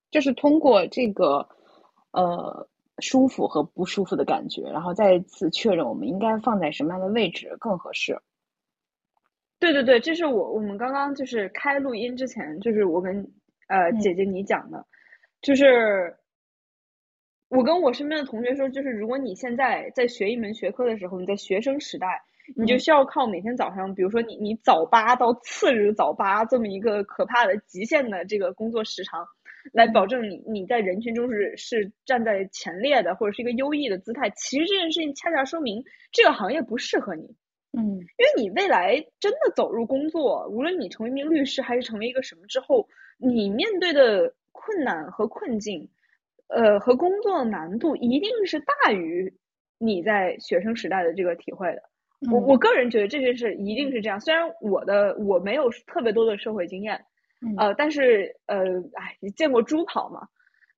[0.09, 1.47] 就是通过这个，
[2.11, 8.19] 呃舒服和不舒服的感觉，然后再次确认我们应该放在什么样的位置更合适。
[9.59, 13.31] 对对对，这是我我们刚刚就是开录音之前，就是我跟
[13.67, 14.83] 呃姐姐你讲的，
[15.43, 16.17] 就是
[17.51, 22.23] 我跟我身边的同学说，就是如果你现在在学一门学科的时候，你在学生时代，
[22.55, 29.27] 你就需要靠每天早上，比如说你你早八到次日早八这么一个可怕的极限的这个工作时长，
[29.73, 34.29] 来保证你你在人群中是是站在前列的，或者是一个优异的姿态。
[34.29, 35.83] 其实这件事情恰恰说明
[36.13, 37.35] 这个行业不适合你。
[37.77, 42.87] 嗯，因为你未来真的走入工作，无论你成为一名律师还是成为一个什么之后，
[43.17, 45.89] 你面对的困难和困境，
[46.53, 49.33] 呃，和工作的难度一定是大于
[49.77, 51.81] 你在学生时代的这个体会的。
[52.31, 54.19] 我我个人觉得这件事一定是这样。
[54.19, 57.03] 虽然我的我没有特别多的社会经验，
[57.57, 58.57] 呃，但是呃，
[58.93, 60.27] 哎，你见过猪跑吗？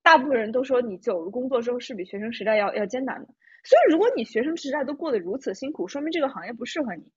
[0.03, 3.27] 大部分人都说你走入工作之后是比学生时代要要艰难的。
[3.65, 7.11] 所以，如果你学生时代都过得如此辛苦，说明这个行业不适合你。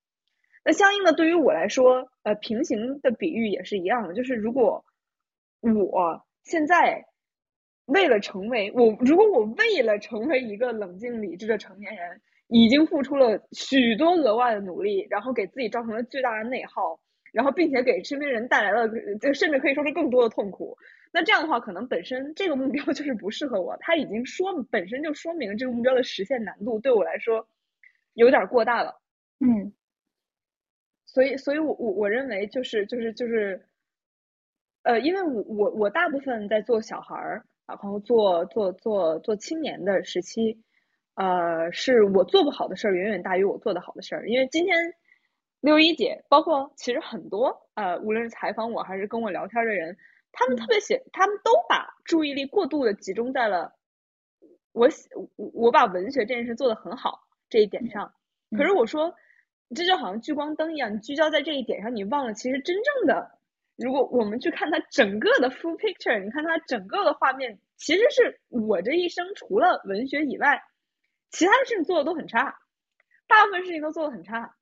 [0.65, 4.85] 那相应的，对于我来说，呃，平行的比喻也是一样的，就是如果
[5.61, 7.05] 我现在
[7.87, 16.99] 为了成为我，如果我为了成为一个冷静理智的成年人，已经付出了许多额外的努力，然后给自己造成了巨大的内耗，
[17.33, 18.89] 然后并且给身边人带来了，
[19.21, 20.77] 就甚至可以说是更多的痛苦。
[21.13, 27.49] 那这样的话，可能本身这个目标就是不适合我，他已经说本身就说明这个目标的实现难度对我来说
[28.15, 29.01] 有点过大了。
[29.41, 29.73] 嗯，
[31.07, 33.67] 所以，所以我我我认为就是就是就是，
[34.83, 40.63] 呃，因为我我我大部分在做小孩儿，然后做做做做青年的时期，
[41.15, 44.29] 呃，是我做不好的事儿远远大于我做的好的事儿。
[44.29, 44.95] 因为今天
[45.61, 49.97] 六一姐，包括其实很多呃，无论是采访我还是跟我聊天的人。
[50.39, 53.73] 他们特别写，他们都把注意力过度的集中在了
[54.73, 58.13] 我写我我把文学这件事做得很好这一点上。
[58.51, 59.15] 可是我说，
[59.75, 63.36] 这就好像聚光灯一样，你聚焦在这一点上，你忘了其实真正的，
[63.77, 70.63] 如果我们去看它整个的 full picture，你看它整个的画面，其实是我这一生除了文学以外，
[71.31, 72.59] 其他的事情做的都很差，
[73.27, 74.55] 大部分事情都做的很差。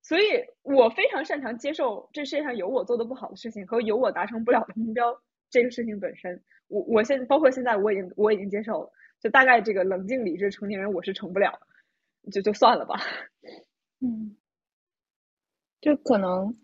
[0.00, 6.42] 所以我非常擅长接受这世界上有我做的不好的事情和有我达成不了的目标这个事情本身。
[6.66, 11.60] 我我现包括现在我已经我已经接受了，就大概这个冷静理智成年人我是成不了，
[12.32, 12.98] 就就算了吧。
[14.00, 14.36] 嗯，
[15.80, 16.56] 就可能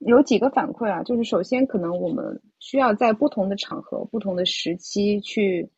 [0.00, 5.70] 有几个反馈啊，就是首先可能我们需要在不同的场合、不同的时期去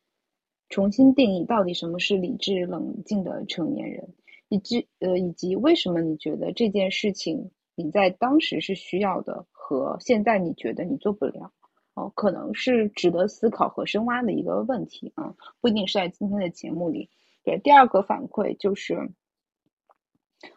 [0.69, 4.13] 重新定义到底什么是理智冷静的成年人。
[4.49, 11.51] 以及呃，以及为什么你觉得这件事情你在当时是需要的，和现在你觉得你做不了，
[11.95, 17.09] 哦，可能是值得思考和深挖的一个问题啊，不一定是在今天的节目里。
[17.43, 19.09] 对，第二个反馈就是，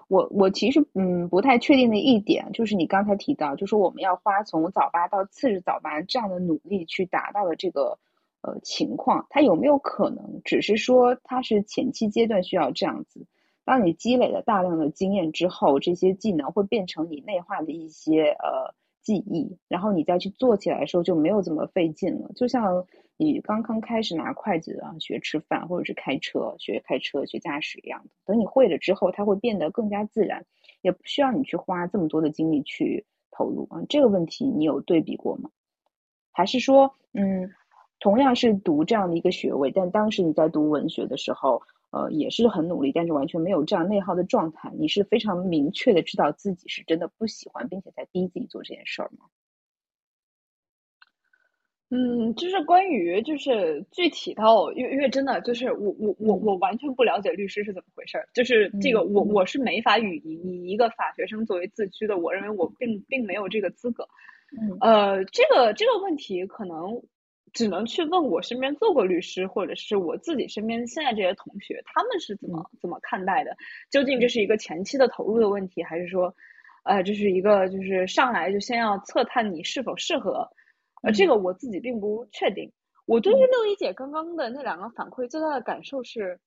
[0.09, 7.99] 我我其实嗯不太确定的一点就是你刚才提到，就是我们要花从早八到次日早八这样的努力去达到的这个
[8.42, 13.27] 呃情况，它有没有可能只是说它是前期阶段需要这样子？
[13.64, 18.72] 当你积累了大量的经验之后，这些技能会变成你内化的一些呃
[19.06, 22.28] 记忆，然后你再去做起来的时候就没有这么费劲了。
[22.34, 22.84] 就像
[23.16, 28.10] 你刚刚开始拿筷子啊学吃饭，或者是开车学开车学驾驶一样的。
[28.24, 30.44] 等你会了之后，它会变得更加自然，
[30.82, 33.80] 也不需要你去花这么多的精力去投入啊。
[33.88, 35.50] 这个问题你有对比过吗？
[36.32, 37.52] 还是说，嗯，
[38.00, 41.62] 同样是读这样的一个学位，但当时你在读文学的时候？
[41.96, 44.70] 呃，也是很努力，但是完全没有这样内耗的状态。
[44.78, 49.24] 你是非常明确的知道自己是真的不喜欢，并且在逼自己做这件事儿吗？
[51.88, 64.06] 嗯，就是关于就是具体到，因为因为真的就是我我我我完全不了解律师是怎么回事儿，就是这个我我是没法以以一个法学生作为自居的，我认为我并并没有这个资格。
[64.61, 67.02] 嗯，呃，这个这个问题可能。
[67.56, 73.57] 只能去问我身边做过律师，或者是我自己身边现在这些同学，他们是怎么怎么看待的？
[73.90, 76.34] 究竟这是一个前期的投入的问题，还是说，
[76.84, 80.50] 呃，这是一个就是上来就先要测探你是否适合？
[81.02, 82.70] 呃，这个我自己并不确定。
[83.07, 86.38] 我对于六一姐刚刚的那两个反馈最大的感受是，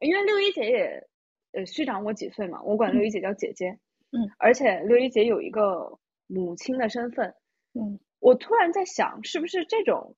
[0.00, 1.06] 因为六一姐也
[1.52, 3.78] 呃虚长我几岁嘛，我管六一姐叫姐姐，
[4.10, 5.96] 嗯，而且六一姐有一个
[6.26, 7.32] 母亲的身份，
[7.74, 10.16] 嗯，我突然在想，是不是这种。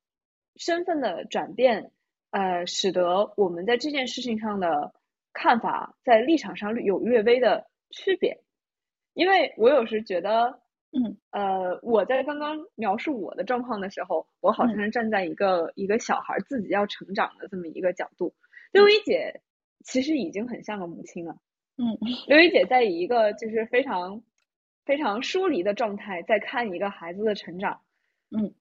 [0.60, 1.90] 身份的转变，
[2.32, 4.92] 呃，使得我们在这件事情上的
[5.32, 8.42] 看法在立场上有略微的区别。
[9.14, 10.60] 因为我有时觉得，
[10.92, 18.34] 嗯，呃，我在刚刚描述我的状况的时候，我好像是站在一个一个小孩自己要成长的这么一个角度。
[18.70, 19.40] 六一姐
[19.82, 21.38] 其实已经很像个母亲了。
[21.78, 21.96] 嗯，
[22.28, 24.22] 刘一姐在以一个就是非常
[24.84, 27.80] 非常疏离的状态在看一个孩子的成长。
[28.30, 28.54] 嗯，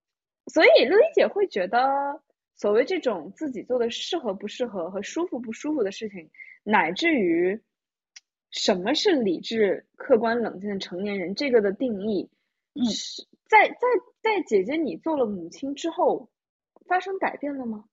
[0.50, 2.22] 所以六一姐会觉得，
[2.56, 6.30] 所谓这种自己做的适合不适合和舒服不舒服的事情，
[6.64, 7.62] 乃至于。
[8.52, 11.36] 什么是理智、客观、冷静的成年人？
[11.36, 12.32] 这个的定义，
[12.74, 12.82] 嗯，
[13.48, 13.76] 在在
[14.24, 16.30] 在姐姐你做了母亲之后，
[16.88, 17.86] 发生改变了吗？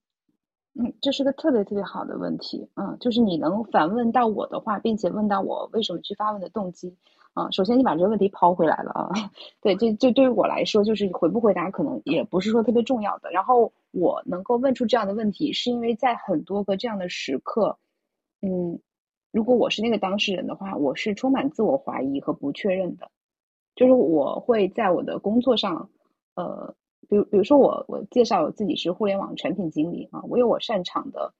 [0.73, 2.71] 嗯，这是个特别特别好的问题。
[2.73, 6.97] 嗯，就是你能反问到我的话，并且问到我为什么去发问的动机。
[7.37, 9.09] 啊，首先你把这个问题抛回来了啊。
[9.61, 13.29] 对，这这对于我来说，就是回不回答可能也不是说特别重要的。
[13.31, 17.77] 然后我能够问出这样的问题，是因为在很多个这样的时刻，
[18.41, 18.79] 嗯。
[19.29, 23.11] 如果我是那个当事人的话，我是充满自我怀疑和不确认的，
[23.75, 25.89] 就是我会在我的工作上，
[26.33, 26.73] 呃，
[27.07, 31.33] 比如比如说我我介绍我自己是互联网产品经理啊，我有我擅长的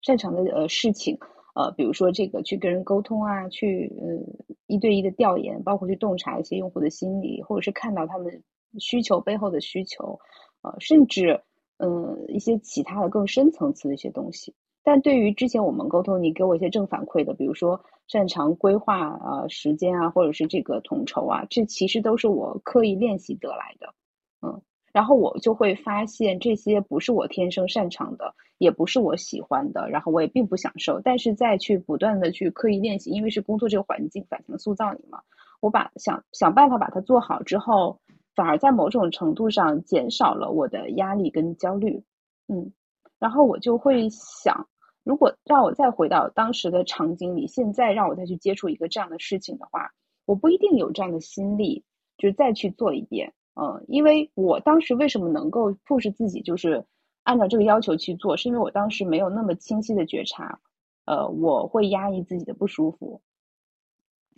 [0.00, 1.18] 擅长的呃事情，
[1.56, 8.42] 呃，比如说这个去跟人沟通啊，去呃一对一的调研，包括去洞察一些用户的心理，或者是看到他们
[8.78, 10.20] 需求背后的需求，
[10.60, 11.40] 呃，甚至
[11.78, 14.54] 嗯一些其他的更深层次的一些东西。
[14.84, 23.94] 但对于之前我们沟通，你给我一些正反馈的，比如说擅长规划啊时间啊，或者是这个统筹啊，这其实都是我刻意练习得来的，
[24.42, 24.60] 嗯，
[24.96, 35.20] 然后我就会发现这些不是我天生擅长的，也不是我喜欢的，然后我也并不享受，但是再去不断的去刻意练习，因为是工作这个环境反向塑造你嘛，
[35.60, 38.00] 我把想想办法把它做好之后，
[38.34, 42.02] 反而在某种程度上减少了我的压力跟焦虑，
[42.48, 42.72] 嗯，
[43.18, 44.66] 然后我就会想。
[45.04, 49.90] 如果让我再回到当时的场景里，现在让我再去接触一个这样的事情的话，
[50.24, 51.84] 我不一定有这样的心力，
[52.16, 53.34] 就是再去做一遍。
[53.60, 56.84] 嗯，因为我当时为什么能够迫使自己就是
[57.24, 60.60] 按照这个要求去做，是因为我当时没有那么清晰的觉察，
[61.06, 63.20] 呃，我会压抑自己的不舒服，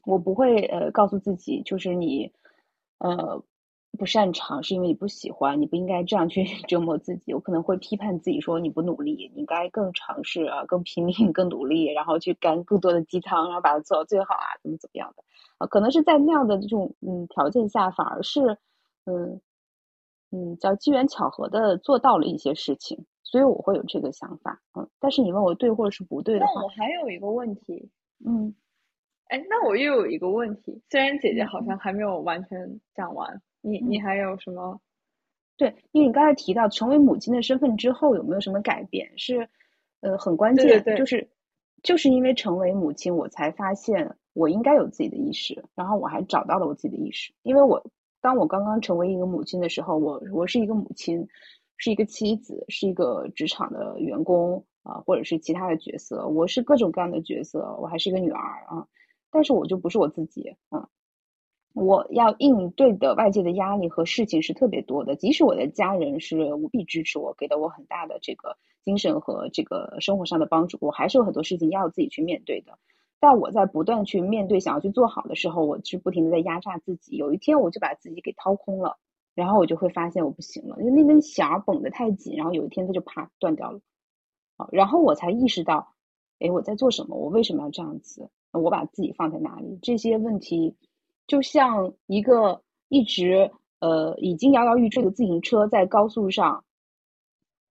[0.05, 2.33] 我不会呃告诉自己就是你，
[2.99, 3.43] 呃。
[3.99, 7.33] 不擅长是因为你不喜欢，你不应该这样去 折磨自己。
[7.33, 15.25] 我可能会批判自己说你不努力，你应该更尝试啊，更拼命， 更努力，然后去干更多的鸡汤，然后把它做到最好啊，怎么怎么样的
[15.57, 15.67] 啊？
[15.69, 18.59] 可能是在那样的这种嗯条件下，反而是
[19.09, 19.41] 嗯
[20.31, 24.63] 嗯叫机缘巧合的做到了一些事情，所以我会有这个想法。
[24.79, 27.91] 嗯，但是你问我对或者是不对的话，那我还有一个问题，
[28.25, 28.55] 嗯，
[29.29, 33.41] 哎，那我又有一个问题，虽然姐姐好像还没有完全讲完。
[33.61, 34.81] 你你还有什么？
[35.57, 39.49] 对，因为你刚才提到成为母亲的身份之后有没有什么改变，是
[40.01, 41.29] 呃很关键，就是
[41.83, 47.33] 就是因为成为母亲，我才发现我应该有自己的意识，然后我还找到了我自己的意识。
[47.43, 47.85] 因为我
[48.21, 51.29] 当我刚刚成为一个母亲的时候，我我是一个母亲，
[51.77, 58.87] 是一个妻子，是一个职场的员工啊，或者是其他的角色，我是各种各样的角色，我还是一个女儿啊，
[59.31, 60.89] 但是我就不是我自己啊。
[61.75, 72.79] 我要应对的外界的压力和事情是特别多的，即使我的家人是无比支持我，给了我很大的这个精神和这个生活上的帮助，我还是有很多事情要自己去面对的。
[73.21, 77.17] 但我在不断去面对、想要去做好的时候，我是不停的在压榨自己。
[77.17, 78.97] 有一天，我就把自己给掏空了，
[79.35, 83.81] 然后我就会发现我不行了，因为那根弦绷得太紧，然后有一天它就啪断掉了。
[84.57, 85.95] 好，然后我才意识到，
[86.39, 87.17] 哎，我在做什么？
[87.17, 88.31] 我为什么要这样子？
[88.53, 89.79] 我把自己放在哪里？
[89.83, 90.77] 这些问题。
[91.27, 93.51] 就像一个一直
[93.81, 96.65] 呃已经摇摇欲坠的自行车在高速上，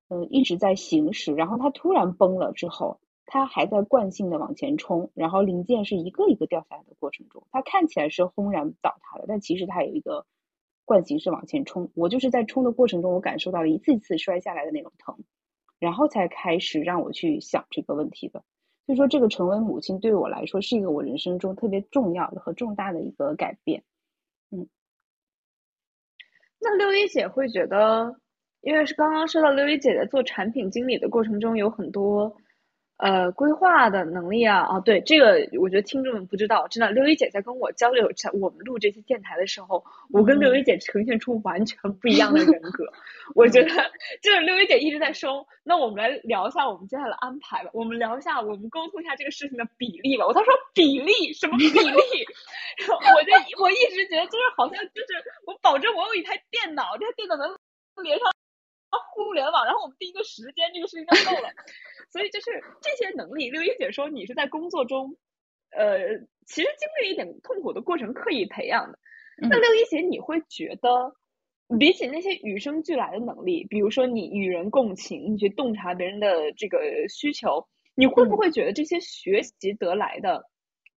[0.10, 3.00] 呃一直在行驶，然后它突然崩了之后，
[3.30, 10.26] 它还在惯性的往前冲，然后零件是一个一个掉下来的过程中，它看起来是轰然倒塌了，但其实它有一个
[10.86, 11.92] 惯性是往前冲。
[11.94, 15.20] 我就是在冲的过程中，我感受到了一次一次摔下来的那种疼，
[15.78, 18.46] 然后才开始让我去想这个问题的。
[18.86, 23.84] 所以说，这个成为母亲对我来说是一个我人生中特别重要的和重大的一个改变。
[24.52, 24.70] 嗯，
[26.60, 28.22] 那六一姐会觉得，
[28.62, 32.38] 因为是刚刚说到六一姐在做产品经理的过程中有很多。
[32.98, 42.86] 呃，规划的能力啊，啊，对这个，我觉得听众们不知道，真的，六一姐在跟我交流，在我们录这些电台的时候，我跟六一姐呈现出完全不一样的人格。
[43.36, 43.70] 我觉得，
[44.24, 50.26] 就是六一姐一直在说，那我们来聊一下我们接下来的安排吧，我们聊一下，我们沟通一下这个事情的比例吧。
[50.26, 51.78] 我他说比例什么比例？
[52.90, 55.14] 我就我一直觉得就是好像就是
[55.46, 57.56] 我保证我有一台电脑，这台电脑能
[58.04, 58.37] 连上。
[59.14, 61.50] 互联网，然后我们第一个时间，这个事情就够了。
[62.10, 65.18] 所以就是这些能力，六一姐说你是在工作中，
[65.72, 66.00] 呃，
[66.46, 69.00] 其实经历一点痛苦的过程，刻意培养的。
[69.40, 71.14] 那六一姐，你会觉得，
[71.78, 76.80] 比起那些与生俱来的能力，比如说你与人共情，你去洞察别人的这个
[77.10, 80.46] 需求，你会不会觉得这些学习得来的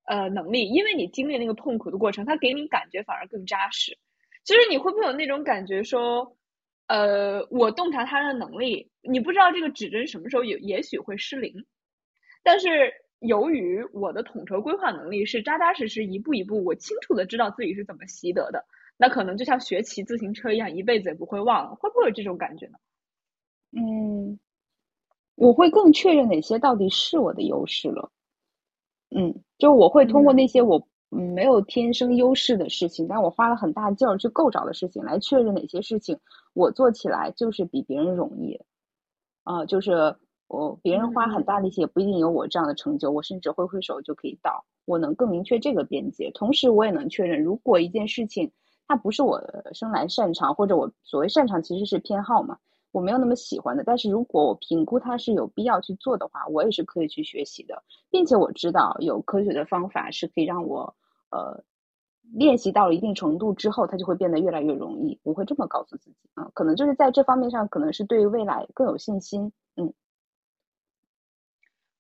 [0.06, 3.98] 呃能力，因为你经历那个痛苦的过程，它给你感觉反而更扎实？
[4.46, 6.38] 就是你会不会有那种感觉说，
[6.90, 11.66] 呃，我洞察他的能力，你不知道这个指针什么时候也也许会失灵，
[12.44, 12.92] 但是。
[13.22, 18.64] 由于我的统筹规划能力是扎扎实实、一步一步，我清楚的知道自己是怎么习得的，
[18.96, 21.76] 那可能就像学骑自行车一样，一辈子也不会忘了。
[21.76, 22.78] 会不会有这种感觉呢？
[23.74, 24.40] 嗯，
[25.36, 28.10] 我会更确认哪些到底是我的优势了。
[29.14, 36.18] 嗯，就我会通过那些我没有天生优势的事情，但我花了很大劲儿去够着的事情，来确认哪些事情
[36.60, 38.60] 我做起来就是比别人容易。
[39.44, 40.18] 啊，就是。
[40.52, 46.32] 我别人花很大力气也不一定有我这样的成就，我甚至挥挥手就可以到，我能更明确这个边界。
[46.32, 48.52] 同时，我也能确认，如果一件事情
[48.88, 49.40] 它不是我
[49.74, 52.58] 生来擅长，或者我所谓擅长其实是偏好嘛，
[52.92, 53.84] 我没有那么喜欢的。
[53.84, 60.96] 但是如果我评估它是有必要去做的话，我也是可以去学习的，并且我知道有科学的方法是可以让我
[61.30, 61.64] 呃
[62.34, 65.20] 练习到了一定程度之后，它就会变得越来越容易。
[65.24, 69.52] 我会这么告诉自己啊，可能就是在这方面上，可能是对未来更有信心。
[69.76, 69.94] 嗯。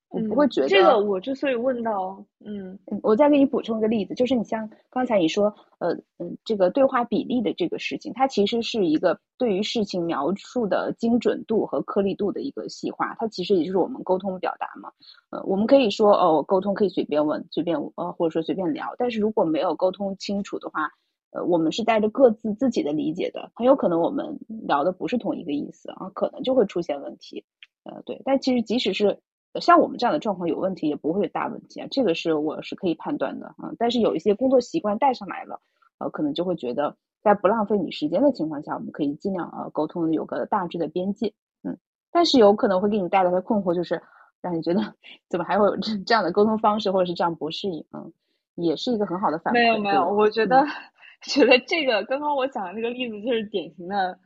[0.09, 0.99] 我不会觉得这个。
[0.99, 14.91] 我之所以问到，嗯，我再给你补充一个例子，就是你像刚才你说，呃，嗯，这个对话比例的这个事情，它其实是一个对于事情描述的精准度和颗粒度的一个细化，它其实也就是我们沟通表达嘛。
[15.29, 20.89] 呃，我们可以说，哦，沟通可以随便问，随便呃，或者说随便聊，但是如果没有沟通清楚的话，
[21.33, 27.45] 呃，我们是带着各自自己的理解的，很有可能我们聊的不是同一个意思啊，可能就会出现问题。
[27.83, 29.19] 呃，对，但其实即使是。
[29.55, 33.71] 像我们这样的状况有问题也不会有大问题啊，这个是我是可以判断的啊。
[33.79, 35.59] 但是有一些工作习惯带上来了，
[35.97, 41.33] 呃，可能就会觉得在不浪费你时间的情况下，我们可以尽量呃沟通有个大致的边界，
[41.63, 41.77] 嗯。
[42.11, 44.01] 但是有可能会给你带来的困惑就是，
[44.41, 44.81] 让你觉得
[45.29, 48.13] 怎么还会有这这样的沟通方式，或者是这样不适应，嗯，
[48.55, 49.57] 也是一个很好的反馈。
[49.57, 50.63] 没有没有，我觉得
[51.25, 54.19] 觉得这个刚刚我讲的那个例子就是典型的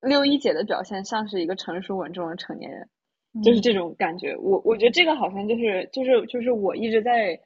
[0.00, 2.88] 六一姐的表现，像是一个成熟稳重的成年人。
[3.44, 7.40] 就是这种感觉，我我觉得这个好像就是就是就是我一直在，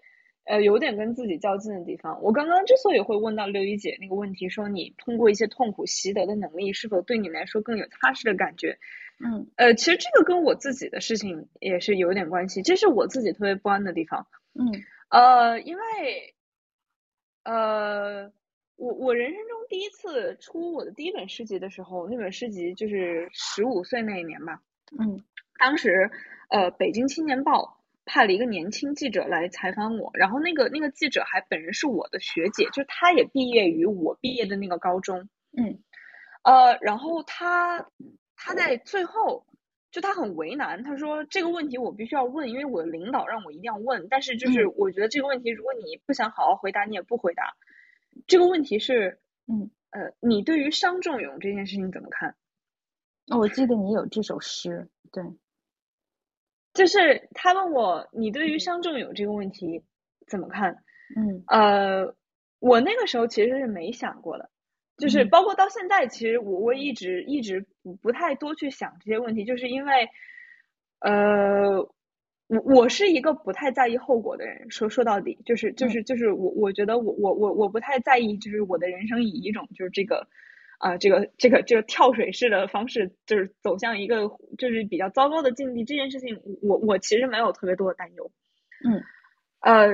[0.44, 2.22] 呃，有点跟自己较劲的地方。
[2.22, 8.78] 我刚刚之所以会问到六一姐那个问题，说你通过一些痛苦习得的能力，是否对你来说更有踏实的感觉？
[9.24, 14.26] 嗯，呃，其实这个跟我自己的事情也是有点关系，这是我自己特别不安的地方。
[14.54, 14.72] 嗯，
[15.10, 16.34] 呃，因为，
[17.44, 18.32] 呃，
[18.76, 24.62] 我我人生中第一次出我的第一本诗集的时候，那本诗集就是十五岁那一年吧。
[24.98, 25.22] 嗯。
[25.64, 26.10] 当时，
[26.50, 35.78] 呃，北京青年报派了一个年轻记者来采访我，然后那个那个记者还本人是我的学姐，就是他也毕业于我毕业的那个高中，嗯，
[36.42, 37.88] 呃，然后他
[38.36, 39.46] 他在最后
[39.90, 47.54] 就他很为难，他说这个问题我必须要问，因为我的领导让我一定要问，但是就是我觉得这个问题如果你不想好好回答，你也不回答，
[48.26, 52.36] 这个问题是，嗯，呃，你对于伤仲永这件事情怎么看？
[53.28, 55.24] 哦，我记得你有这首诗，对。
[56.74, 59.82] 就是他问我，你对于伤仲永这个问题
[60.26, 60.76] 怎么看？
[61.16, 62.14] 嗯，呃，
[62.58, 64.50] 我那个时候其实是没想过的，
[64.98, 70.08] 就是包括到现在，其实我我一直一直不不太多去想这些问题，就是因为，
[71.00, 71.78] 呃，
[72.48, 80.26] 我我是一个不太在意后果的人，说说到底，就是就是就是我我觉得我我我我不太在意，就是我的人生以一种就是这个。
[80.84, 84.28] 啊，这个这个这个跳水式的方式，就是走向一个
[84.58, 85.82] 就是比较糟糕的境地。
[85.82, 88.30] 这件事情，我我其实没有特别多的担忧。
[88.84, 89.02] 嗯，
[89.60, 89.88] 呃，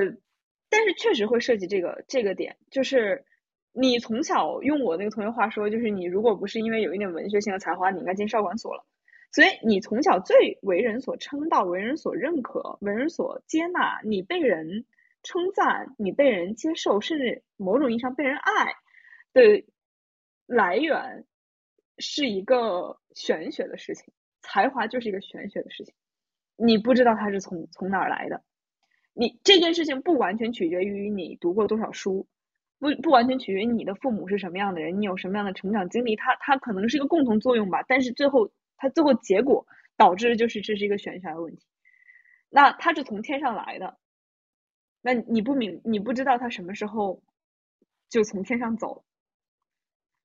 [0.69, 3.25] 但是确实会涉及这个这个点，就是
[3.73, 8.85] 你从小用我那个同学话说，就是你如果不是因为有一点文学性的才华，你应该进少管所了。
[9.31, 14.85] 所以你从小最为人所称道、为人所认可、为人所接纳，你被人
[15.23, 18.75] 称赞，你被人接受，甚至某种意义上被人爱
[19.33, 19.65] 的。
[20.51, 21.25] 来源
[21.99, 25.95] 是一个玄学的事情，才华就是一个玄学的事情，
[26.57, 28.43] 你不知道它是从从哪儿来的，
[29.15, 32.27] 你这件事情不完全取决于你读过多少书，
[32.81, 39.65] 不不完全取决于你的父母是什么样的人，你有什么样的成长经历，它它可能是一个共同作用吧，但是最后它最后结果
[39.97, 41.63] 导致就是这是一个玄学的问题，
[42.49, 43.99] 那它是从天上来的，
[45.01, 47.23] 那你不明你不知道它什么时候
[48.09, 49.05] 就从天上走。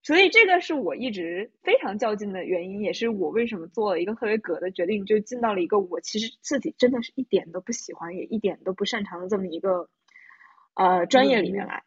[0.06, 9.90] 所以这个是我一直非常较劲的原因，也是我为什么做了一个特别葛的决定，就进到了一个我其实自己真的是一点都不喜欢，也一点都不擅长的这么一个
[10.76, 11.82] 呃专业里面来。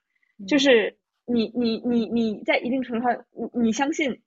[0.49, 0.97] 就是
[1.27, 4.21] 你你你你在一定程度上，你你相信，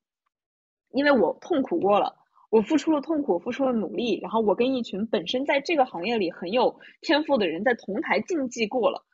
[0.92, 2.16] 因为我痛苦过了，
[2.50, 9.06] 我付出了痛苦，付出了努力，然后我跟一群本身在这个行业里很有天赋的人在同台竞技过了，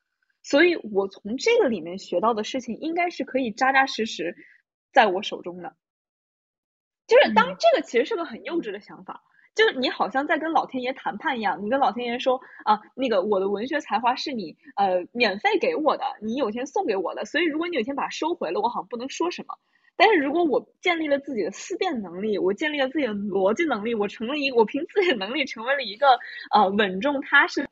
[0.43, 4.35] 所以我从这个里面学到的事情，应该是可以扎扎实实
[4.97, 5.75] 在我手中的。
[7.05, 9.23] 就是当这个其实是个很幼稚的想法。
[9.53, 19.59] 就是你好像在跟老天爷谈判一样，你跟老天爷说啊，那个我的文学才华是你呃免费给我的，你有一天送给我的，所以如果你有一天把它收回了，我好像不能说什么。
[19.95, 26.19] 但是如果我建立了自己的思辨能力，我建立了自己的逻辑能力，我成了一个我凭自己的能力成为了一个
[26.51, 27.67] 呃稳重踏实，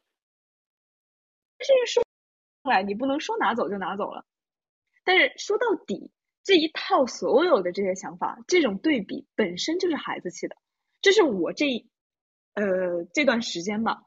[1.60, 2.04] 这是说
[2.64, 4.26] 来你不能说拿走就拿走了。
[5.04, 6.10] 但是说到底，
[6.46, 10.56] 这一套所有的这些想法，这种对比本身就是孩子气的。
[11.02, 11.90] 这是我这一
[12.54, 14.04] 呃这段时间吧，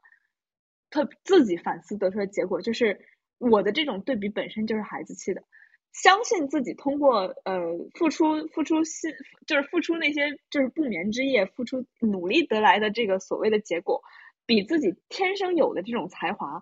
[0.89, 3.05] 他自己反思得出的结果，就是
[3.37, 5.43] 我的这种对比本身就是孩子气的。
[5.91, 7.59] 相信自己通过呃
[7.95, 9.11] 付出付出心，
[9.45, 14.01] 就是付出那些就是不眠之夜，付出努力得来的这个所谓的结果，
[14.45, 16.61] 比自己天生有的这种才华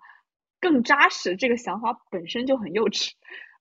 [0.60, 1.36] 更扎实。
[1.36, 3.12] 这个想法本身就很幼稚。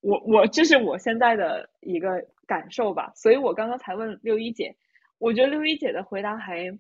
[0.01, 4.77] 我我这是我现在的一个感受吧，所以我刚刚才问六一姐。
[5.19, 6.79] 我觉得六一姐的回答还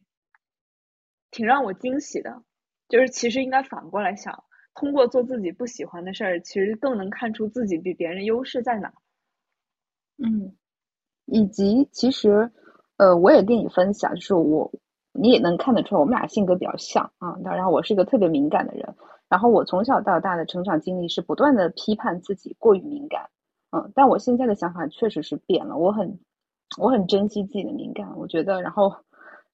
[1.31, 2.43] 挺让我惊喜的，
[2.87, 4.45] 就是其实应该反过来想，
[4.75, 8.93] 通过做自己不喜欢的事儿，其实更能看出自己比别人优势在哪。
[10.19, 10.55] 嗯，
[11.25, 12.51] 以及其实，
[12.99, 14.71] 呃，我也跟你分享，就是我
[15.13, 17.39] 你也能看得出来，我们俩性格比较像啊。
[17.43, 18.95] 当然，我是一个特别敏感的人，
[19.29, 23.29] 然后我从小到大的成长经历是不断的批判自己过于敏感，
[23.71, 26.19] 嗯，但我现在的想法确实是变了，我很。
[26.79, 28.93] 我很珍惜自己的敏感，我觉得，然后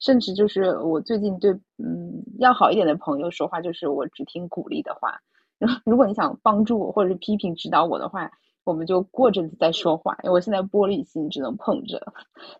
[0.00, 5.20] 甚至就是我最近对嗯要好一点的朋友说话，就是我只听鼓励的话。
[5.84, 8.30] 如果你想帮助我或者是批评指导我的话，
[8.64, 10.16] 我们就过阵子再说话。
[10.24, 12.00] 因为我现在玻璃心，只能捧着，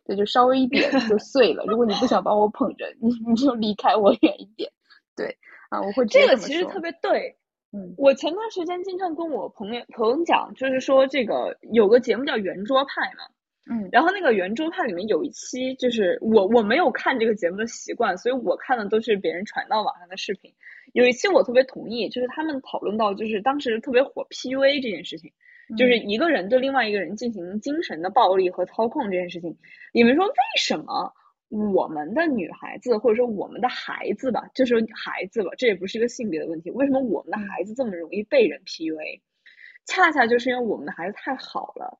[0.05, 1.65] 对，就稍微一点就碎了。
[1.65, 4.71] 如果你不想把我捧着，你你就离开我远一点。
[5.17, 5.35] 对
[5.73, 7.37] 啊，我会这个其实特别对。
[7.73, 13.25] 嗯，我前段时间经常跟我朋友朋友讲，就是说这个有个节目叫圆桌派嘛。
[13.71, 20.53] 嗯，然后那个圆桌派里面有一期，就是我我没有看这个节目的习惯，所以我看的都是别人传到网上的视频。
[20.93, 25.33] 有一期我特别同意，就是他们讨论到就是当时特别火 PUA 这件事情，
[25.79, 29.57] 就是一个人对另外一个人进行精神的暴力和操控这件事情。
[29.95, 31.15] 你们说为什么
[31.53, 39.21] 我们的女孩子或者说我们的孩子吧，就是孩子吧，这也不是一个性别的问题，为什么我们的孩子这么容易被人 PUA？
[39.85, 41.99] 恰恰就是因为我们的孩子太好了，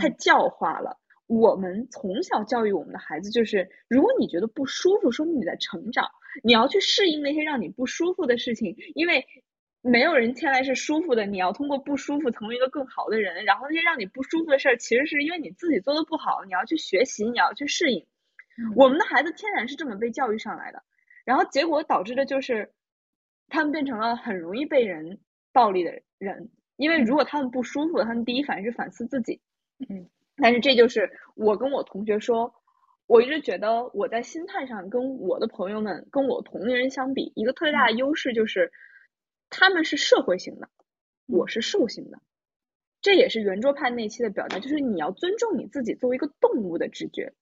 [0.00, 0.98] 太教化了。
[1.26, 6.08] 我们从小教育我们的孩子，就是如果你觉得不舒服，说明你在成长，
[6.42, 9.26] 你要去适应那些让你不舒服的事情，因为
[9.82, 13.44] 没有人天来是舒服的，你要通过不舒服成为一个更好的人。
[13.44, 18.06] 然后那些让你不舒服的事儿，其实是因为你自己做的不好，你要去学习，你要去适应。
[18.76, 20.82] 我们的孩子天然是这么被教育上来的，
[21.24, 22.72] 然后结果导致的就是，
[23.48, 25.20] 他们变成了很容易被人
[25.52, 29.40] 暴力的人，因为如果他们不舒服，他们第一反应是反思自己。
[29.88, 30.08] 嗯。
[30.36, 32.52] 但是这就是我跟我同学说，
[33.06, 38.72] 我一直觉得我在心态上跟我的朋友们、跟我同龄人相比，一个特别大的优势就是，
[39.48, 40.68] 他们是社会型的，
[41.26, 42.18] 我是兽性的。
[43.00, 47.32] 这也是圆桌派那期的表达，就是你要尊重你自己作为一个动物的直觉，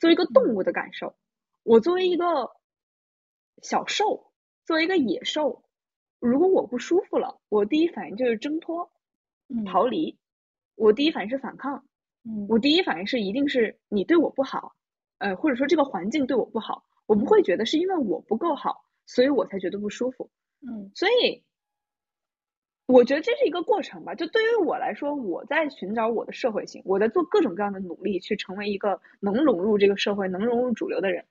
[0.00, 1.14] 作为一个动物的感受。
[1.62, 2.50] 我作为一个
[3.62, 4.32] 小兽，
[4.64, 5.62] 作为一个野兽，
[6.18, 8.90] 如果我不舒服了，我第一反应就是挣脱、
[9.66, 10.18] 逃离，
[10.74, 11.84] 我第一反应是反抗。
[12.48, 14.74] 我第一反应是，一定是你对我不好，
[15.18, 20.30] 呃，或者说这个环境对我不好，我不会觉得是因为我不够好，所以我才觉得不舒服。
[20.60, 21.44] 嗯，所以
[22.90, 24.14] 我觉得这是一个过程吧。
[24.14, 31.24] 就对于我来说，我在寻找我的社会性，我在做各种各样的努力，去成为一个能融入这个社会、能融入主流的人。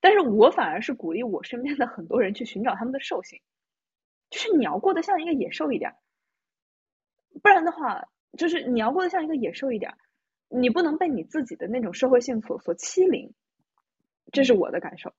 [0.00, 3.40] 但是我反而是鼓励我身边的很多人去寻找他们的兽性，
[4.30, 5.94] 就是你要过得像一个野兽一点，
[7.42, 9.94] 不然的话，就是你要过得像一个野兽一点。
[10.54, 13.32] 你不能被你自己的那种社会性所所欺凌，
[14.32, 15.14] 这是我的感受。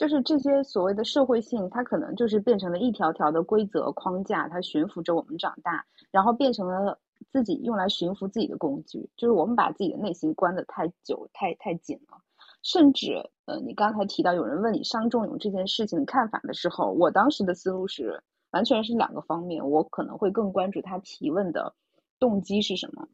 [0.00, 6.98] 就是这些所谓的社会性，它可能就是变成了一条条的规则框架，它驯服着我们长大，然后变成了
[7.30, 9.10] 自己用来驯服自己的工具。
[9.18, 12.16] 就是我们把自己的内心关得太久、太太紧了。
[12.62, 18.22] 甚至，呃，你刚才提到有人问你伤仲永这件事情的看法的时候，我当时的思路是
[18.52, 21.74] 完全是两个方面，我可能会更关注他提问的
[22.18, 23.06] 动机是什么。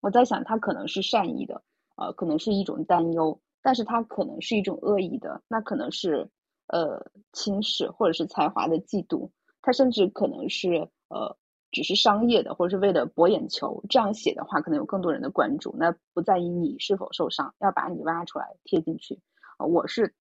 [0.00, 1.62] 我在想，他可能是善意的，
[1.94, 6.28] 呃，可能是一种担忧，但是他可能是一种恶意的，那可能是
[6.66, 9.30] 呃轻视或者是才华的嫉妒，
[9.62, 11.36] 他甚至可能是呃
[11.72, 15.74] 只是商业的，或者是为了博眼球，这样写的话，可能有更多人的关注。
[15.78, 19.18] 那不在于你是否受伤，要把你挖出来贴进去。
[19.56, 20.14] 啊，我是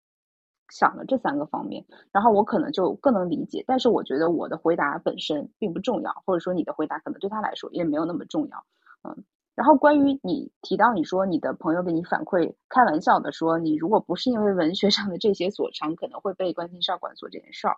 [0.69, 3.63] 想了这三个方面，然后我可能就更能理解。
[3.65, 8.65] 但是我觉得我的回答本身并不重要，或者说你的回答可能对他来说也没有那么重要。
[9.03, 9.23] 嗯，
[9.53, 17.75] 然后关于你提到你说你的朋友给你反馈，开玩笑的说，你如果不是因为文学上的这些所长，可能会被关进少管所这件事儿。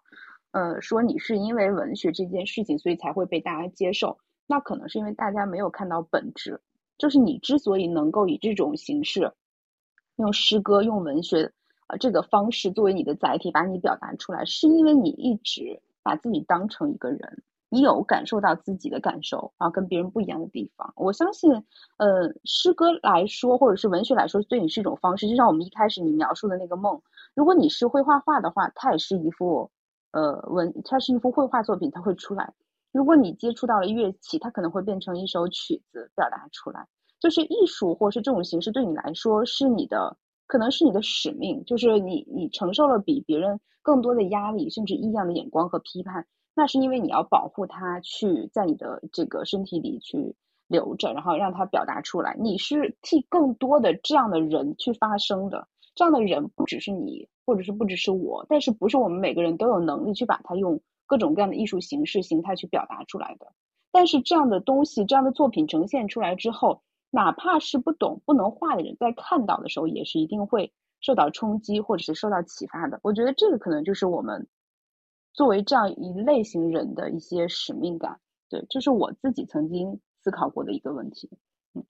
[0.51, 6.61] 呃，说你是因为文学这件事情，所以才会被大家接受，那可能是因为大家没有看到本质，
[6.99, 9.33] 就是你之所以能够以这种形式，
[10.17, 11.51] 用诗歌、用文学
[11.87, 17.41] 啊这个方式作为你的载体，把你表达出来，是因为你一直把自己当成一个人，
[17.73, 20.93] 你有感受到自己的感受，然后跟别人不一样的地方。
[20.95, 21.51] 我相信，
[21.97, 27.01] 呃，诗歌来说，或者是文学来说，对你是一种方式，就像我们一开始你描述的那个梦，
[27.33, 29.71] 如果你是会画画的话，它也是一幅。
[30.11, 32.53] 呃，文它是一幅绘画作品，它会出来。
[32.91, 36.85] 如果你接触到了乐器，它可能会变成一首曲子表达出来。
[37.19, 40.15] 就是艺术或是这种形式对你来说是你的，
[40.45, 41.65] 可能是你的使命。
[41.65, 50.35] 就是你你承受了比别人更多的压力，甚至异样的眼光和批判，那是因为你要保护它，去在你的这个身体里去
[50.67, 52.35] 留着，然后让它表达出来。
[52.39, 55.67] 你是替更多的这样的人去发声的。
[55.95, 63.53] 这样的人不只是你，或者是不只是我，但是不是我们每个人都有能力去把它用各种各样的艺术形式形态去表达出来的。
[63.91, 66.81] 但是这样的东西，这样的作品呈现出来之后，
[67.11, 72.99] 哪怕是不懂、不能画的人，在看到的时候，也是一定会受到冲击，或者是受到启发的。
[73.03, 74.47] 我觉得这个可能就是我们
[75.33, 78.19] 作为这样一类型人的一些使命感。
[78.49, 81.29] 对，这是我自己曾经思考过的一个问题。
[81.73, 81.83] 嗯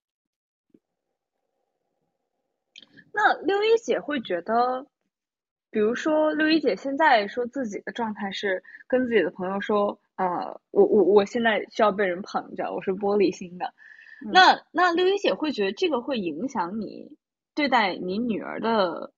[3.16, 4.88] 那六一姐会觉得，
[5.70, 13.72] 比如说六一姐现在说自己的状态是跟自己的朋友说，呃，我我我现在需要被人捧着，我是玻璃心的。
[14.32, 17.16] 那那六一姐会觉得这个会影响你
[17.54, 19.14] 对待你女儿的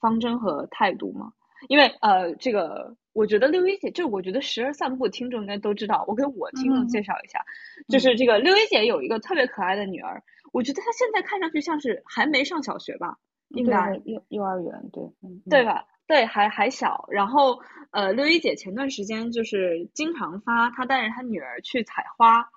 [0.00, 1.32] 方针和态度吗？
[1.68, 7.44] 因为呃，这个我觉得六一姐，就我觉得时而散步听众应该都知道，我给我听众介绍一下，
[7.88, 10.22] 就是这个六一姐有一个特别可爱的女儿。
[10.52, 15.02] 我觉得她现在看上去像是还没上小学吧，应该幼幼儿园，对，
[15.50, 15.84] 对吧？
[16.06, 17.06] 对，还还小。
[17.10, 17.58] 然后，
[17.90, 22.48] 呃，六一姐前段时间就是经常发她带着她女儿去采花，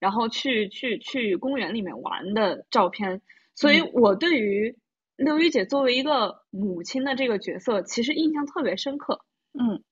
[0.00, 3.20] 然后去去去公园里面玩的照片。
[3.54, 4.78] 所以我对于
[5.16, 9.20] 六一姐作为一个母亲的这个角色，其实印象特别深刻。
[9.58, 9.82] 嗯，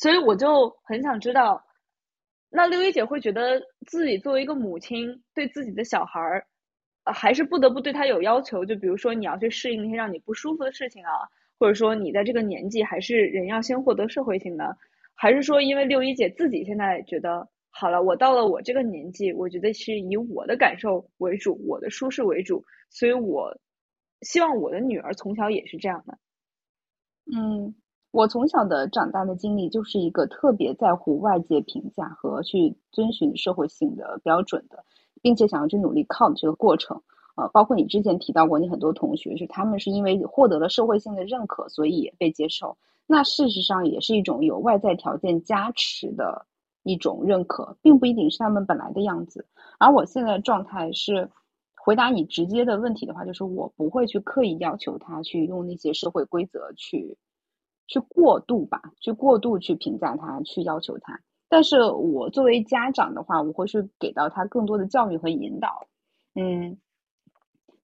[0.00, 1.62] 所以我就很想知道，
[2.48, 6.46] 那六一姐会觉得自己作为一个母亲，对自己的小孩儿。
[7.12, 11.10] 还是不得不对他有要求，就比如说你要去适应那些让你不舒服的事情啊，
[11.58, 14.76] 或者说你在这个年纪还是人要先获得社会性的，
[15.14, 23.58] 还是说因为六一姐自己现在觉得好了，我到了我这个年纪，我觉得是以我的感受为主，我的舒适为主，所以我
[24.20, 26.18] 希望我的女儿从小也是这样的。
[27.34, 27.74] 嗯，
[28.10, 34.84] 我从小的长大的经历就是一个特别在乎外界评价和去遵循社会性的标准的。
[35.22, 37.02] 并且想要去努力靠的这个过程，
[37.36, 42.78] 呃，包括你之前提到过，你很多同学是他们是因为获得了社会性的认可，所以也被接受。
[43.06, 46.46] 那事实上也是一种有外在条件加持的
[46.84, 49.46] 一种认可，并不一定是他们本来的样子。
[49.78, 51.28] 而我现在状态是，
[51.76, 57.18] 回答你直接的问题的话，就是我不会去刻意要求他去用那些社会规则去
[57.90, 61.20] 去过度吧，去过度去评价他，去要求他。
[61.48, 65.88] 但是我作为家长的话，我会去给到他更多的教育和引导。
[66.36, 66.78] 嗯，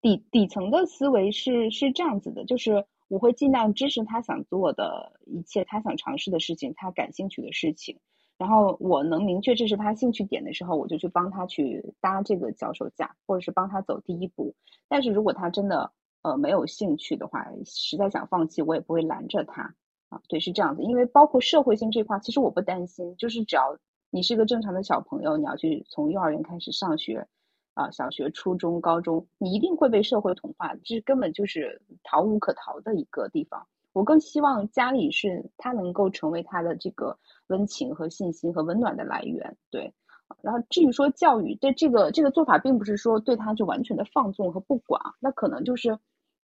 [0.01, 7.99] 底底层的思维是是这样子的，就是我会尽量支持他想做的一切，他想尝试的事情，他感兴趣的事情。
[8.39, 14.55] 然后我能明确这是他兴趣点的时候，我就去帮他去搭这个脚手架，或者是帮他走第一步。
[14.87, 15.91] 但是如果他真的
[16.23, 19.75] 呃没有兴趣的话，实在想放弃，我也不会拦着他。
[20.09, 23.77] 啊，对，是这样子，因为包括社会性这块，其实我不担心，就是只要
[24.11, 27.27] 你是个正常的小朋友，你要去从幼儿园开始上学，
[27.75, 33.67] 啊，小学、初中、高中，你一定会被社会同化，这根本就是逃无可逃的一个地方。
[33.93, 39.93] 我更希望家里是他能够成为他的这个温情和信心和温暖的来源，对。
[40.41, 45.99] 然后至于说教育，对这个这个做法，并不是说对他就完全的放纵和不管，那可能就是。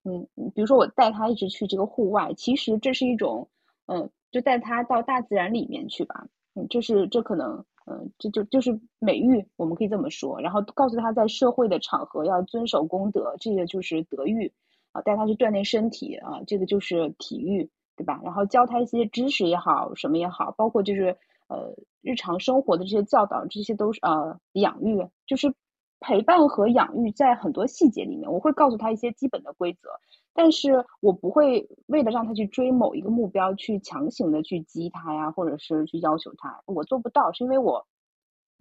[0.05, 3.49] 嗯，比如说我带他一直去这个户外，其实这是一种，
[3.87, 6.27] 嗯，就带他到大自然里面去吧。
[6.55, 10.41] 嗯，这是这可能，嗯，这就就是美育，我们可以这么说。
[10.41, 14.53] 然后告诉他在社会的场合要遵守公德，这个就是德育
[14.93, 15.03] 啊。
[15.03, 18.21] 带他去锻炼身体啊，这个就是体育，对吧？
[18.25, 21.17] 然后教他一些知识也好，什么也好，包括就是。
[21.49, 25.53] 呃日常生活的这些教导，这些都是呃养育，就是
[26.03, 29.89] 陪伴和养育在很多细节里面，我会告诉他一些基本的规则，
[30.35, 37.87] 但是我不会为了让他去追某一个目标去强行的去激他呀，或者是去要求他，我做不到，是因为我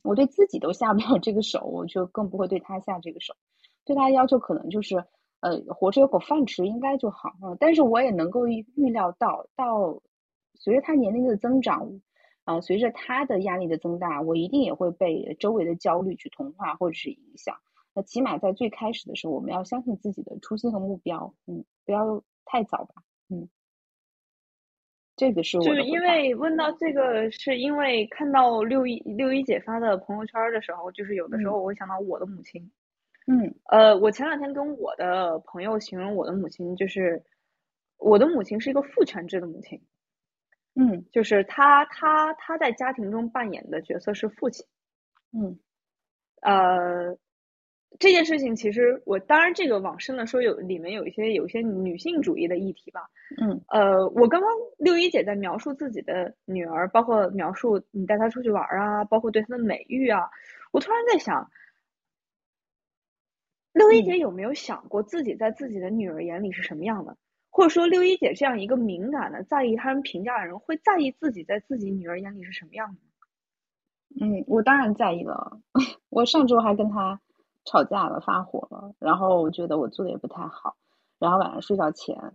[0.04, 3.34] 我对自己都下不了这个手，我就更不会对他下这个手，
[3.84, 5.04] 对他要求可能就是。
[5.44, 7.58] 呃，活着有口饭吃应该就好啊。
[7.60, 10.00] 但是我也能够预预料到，到
[10.54, 12.00] 随着他年龄的增长，
[12.44, 17.56] 啊，随着他的压力的增大，我一定也会被周围的焦虑去同化或者是影响。
[17.94, 23.50] 那起码在最开始的时候，我们要相信自己的初心和目标，嗯，不要太早吧，嗯。
[25.18, 32.72] 这个是我就是因为问到这个，是因为看到六一六一姐发的朋友圈的时候，就是有的时候我会想到我的母亲。
[33.28, 37.24] 嗯，呃，我前两天跟我的朋友形容我的母亲，就是
[37.98, 39.80] 我的母亲是一个父权制的母亲。
[40.76, 44.66] 嗯，就是他他他在家庭中扮演的角色是父亲。
[45.34, 45.60] 嗯，
[46.42, 47.18] 呃，
[48.00, 53.10] 这件事情其实我当然这个往深了说，有里面有一些有一些女性主义的议题吧。
[53.42, 60.30] 嗯，呃，我刚刚六一姐在描述自己的女儿，包括描述你带她出去玩啊，包括对她的美誉啊，
[60.72, 61.50] 我突然在想。
[63.74, 67.16] 六一姐有没有想过自己在自己的女儿眼里是什么样的？
[67.52, 73.02] 或者说，六一姐这样一个敏感的、在意他人评价的人，会在意自己在自己女儿眼里是什么样的？
[74.26, 75.60] 嗯，我当然在意了。
[76.10, 77.20] 我上周还跟他
[77.66, 80.76] 吵架了，发火了，然后我觉得我做的也不太好。
[81.20, 82.34] 然后晚上睡觉前，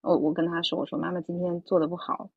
[0.00, 2.30] 我我跟他说：“我说妈妈今天做的不好，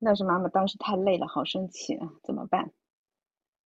[0.00, 2.70] 但是妈妈当时太累了，好生气，怎么办？”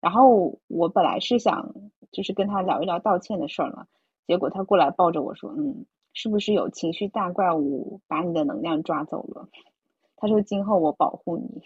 [0.00, 1.74] 然后我本来是想
[2.12, 3.86] 就是跟他聊一聊道歉的事儿嘛，
[4.26, 5.86] 结果他过来抱着我说：“嗯，
[6.20, 9.48] 是不是有情绪大怪物把你的能量抓走了？”
[10.18, 11.62] 他说：“今后我保护你。”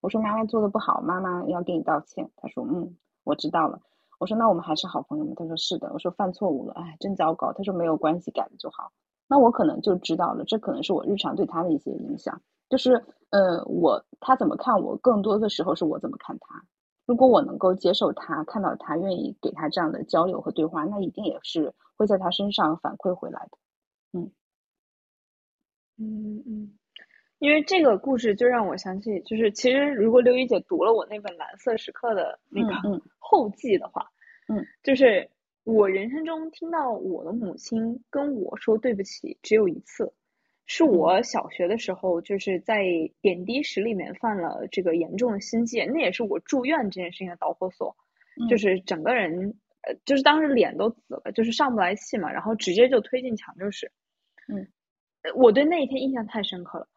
[0.00, 3.80] 我说：“妈妈做的不好，妈妈要给你道歉。”他说：“嗯，我知道了。”
[4.20, 8.92] 我说：“那我们还是好朋友吗？”他说：“是的。”我说：“犯错误了，哎，真糟糕。”他说：“没有关系，改了就好。”
[9.26, 16.62] 那我可能就知道了，这可能是我日常对他的一些影响，就是呃，我他怎么看我，更多的时候是我怎么看他。
[17.04, 23.58] 如果我能够接受他，看到他愿意给他这样的交流和对话，那一定也是会在他身上反馈回来的。
[24.12, 24.30] 嗯，
[25.98, 26.78] 嗯嗯，
[27.38, 34.10] 因为这个故事就让我想起，就是其实如果刘一姐读了我那本《蓝色时刻》的那个后记的话，
[34.48, 35.30] 嗯，就是
[35.64, 40.12] 我人生中听到我的母亲跟我说对不起只有一次。
[40.64, 42.84] 是我小学的时候，就是在
[43.20, 47.96] 点滴室里面犯了这个严重的心悸，那也是我住院这件事情的导火索，
[48.48, 53.90] 就是整个人呃，就是当时脸都紫了，就是上不来气嘛，然后直接就推进抢救室。
[54.48, 54.66] 嗯，
[55.34, 56.88] 我对那一天印象太深刻了，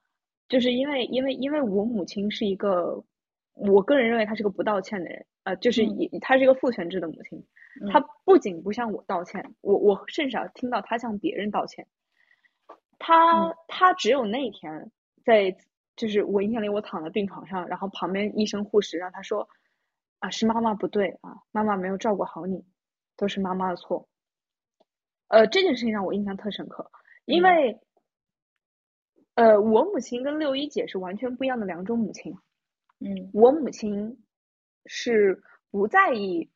[0.49, 3.03] 就是因为因为因为我母亲是一个，
[3.53, 7.45] 我个人认为她是个不道歉的人，呃，就是以她是一个父权制的母亲，
[7.91, 11.87] 她不仅不向我道歉，我我甚少听到她向别人道歉。
[12.97, 14.89] 他他只有那一天
[15.25, 15.55] 在，
[15.97, 19.47] 就是我印象里，我躺在病床上，然后旁边医生护士让她说，
[20.19, 22.63] 啊是妈妈不对啊，妈妈没有照顾好你，
[23.17, 24.07] 都是妈妈的错。
[25.27, 26.89] 呃，这件事情让我印象特深刻，
[27.25, 27.79] 因为，
[29.35, 32.33] 呃，我母亲跟六一姐是完全不一样的两种母亲。
[32.99, 34.23] 嗯，我母亲
[34.85, 36.49] 是不在意，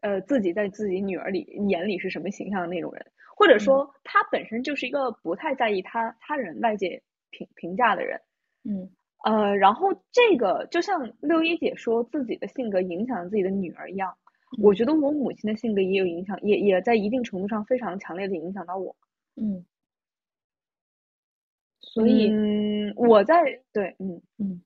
[0.00, 3.06] 呃，自己在自己女儿里眼里是什么形象的那种人。
[3.34, 8.20] 或者说，她本身就是一个不太在意他他人外界评评价的人，
[8.62, 8.90] 嗯，
[9.24, 14.14] 呃，然后这个就像六一姐说自己的性格影响了自己的女儿一样，
[14.62, 18.94] 我觉得我母亲的性格也有影响，也也在一定程度上非常强烈的影响到我，
[19.36, 19.64] 嗯，
[21.80, 24.62] 所以，嗯，我在对，嗯嗯，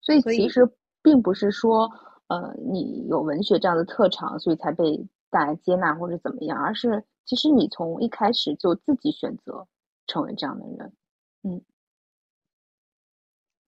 [0.00, 0.68] 所以其实
[1.02, 1.90] 并不是说，
[2.28, 7.04] 呃，你有文学这样的特长，所以才被大家接纳或者怎么样，而是。
[7.24, 9.66] 其实你从一开始就自己选择
[10.06, 10.92] 成为这样的人，
[11.42, 11.60] 嗯，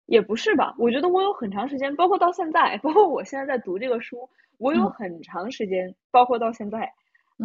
[0.07, 0.75] 也不是吧？
[0.79, 6.93] 我觉得我有很长时间，包括到现在，包括我现在在读这个书，我有很长时间，包括到现在，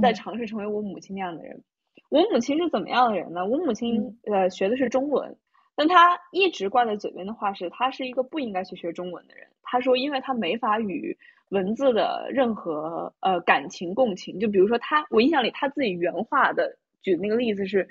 [0.01, 1.63] 在尝试成为我母亲那样的人。
[2.09, 3.45] 我母亲是怎么样的人呢？
[3.45, 5.35] 我母亲呃学的是中文，
[5.75, 9.47] 但她一直挂在嘴边的话是，她是一个不应该去学中文的人。
[9.61, 11.17] 她说，因为她没法与。
[11.49, 17.85] 文字的任何呃感情共情，就比如说她，我印象里她自己原话的举的那个例子是《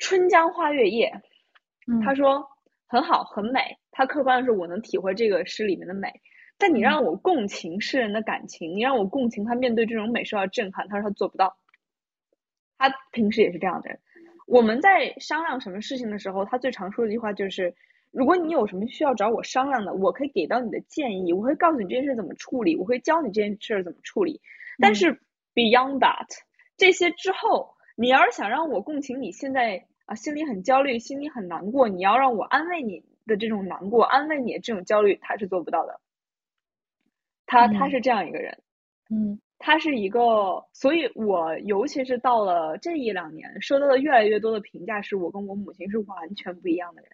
[0.00, 1.22] 春江花月夜》，
[2.04, 2.48] 她说
[2.88, 6.20] 很好很美，她客观的是我能体会这个诗里面的美，
[6.58, 11.56] 但你让我共情诗人的感情，你让我共情他面对这种美受到震撼，他说他做不到。
[12.78, 13.98] 他平时也是这样的人。
[14.46, 17.74] 我们在商量什么事情的时候，他最常说的一句话就是。
[18.10, 24.40] 如果你有什么需要找我商量的，我可以给到你的建议，我会告诉你这件事怎么处理，我会教你这件事怎么处理。
[24.80, 25.20] 但是
[25.54, 26.26] beyond that，
[26.78, 36.00] 这些之后，你要是想让我共情你现在啊心里很焦虑，心里很难过，你要让我安慰你的这种难过，安慰你的这种焦虑，他是做不到的。
[37.44, 38.58] 他他是这样一个人，
[39.10, 47.10] 嗯，他是一个，所以我尤其是到了这一两年，收到的越来越多的评价是我跟我母亲是完全不一样的人。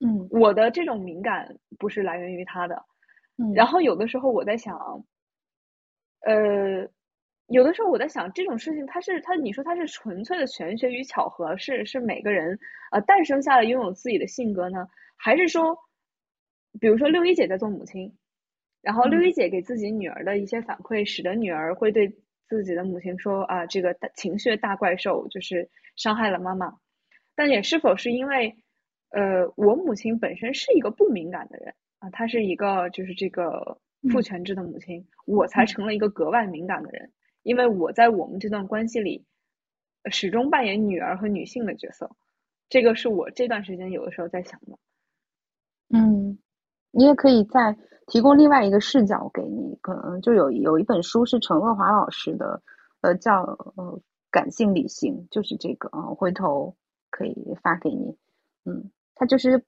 [0.00, 2.84] 嗯，我的这种敏感不是来源于他的，
[3.36, 4.76] 嗯，然后有的时候我在想，
[6.20, 6.88] 呃，
[7.48, 12.58] 有的时候我在想这种事情，它是它，你说它是纯粹的玄学与巧合，是是每个人
[12.92, 15.76] 呃诞生下来拥有自己的性格呢，还是说，
[16.80, 18.16] 比如说六一姐在做母亲，
[18.82, 22.08] 然后六一姐给自己女儿的一些反馈，使得女儿会对
[22.48, 26.78] 自己的母亲说啊，这个大情绪大怪兽就是伤害了妈妈，
[27.34, 28.56] 但也是否是因为？
[29.10, 33.80] 呃，我母亲本身是一个不敏感的人啊，她是一个就是这个
[34.12, 37.10] 父权制的母亲，我才成了一个格外敏感的人，
[37.42, 39.24] 因为我在我们这段关系里
[40.10, 42.10] 始终扮演女儿和女性的角色，
[42.68, 44.78] 这个是我这段时间有的时候在想的。
[45.88, 46.38] 嗯，
[46.90, 47.74] 你也可以再
[48.08, 52.60] 提供另外一个视角给你，可能就有有一本书是陈乐华老师的，
[53.02, 53.42] 呃，叫
[53.76, 54.00] 呃
[54.30, 56.74] 感性理性，就是这个啊，回头
[57.10, 58.16] 可以发给你，
[58.64, 58.90] 嗯。
[59.20, 59.64] 他就是，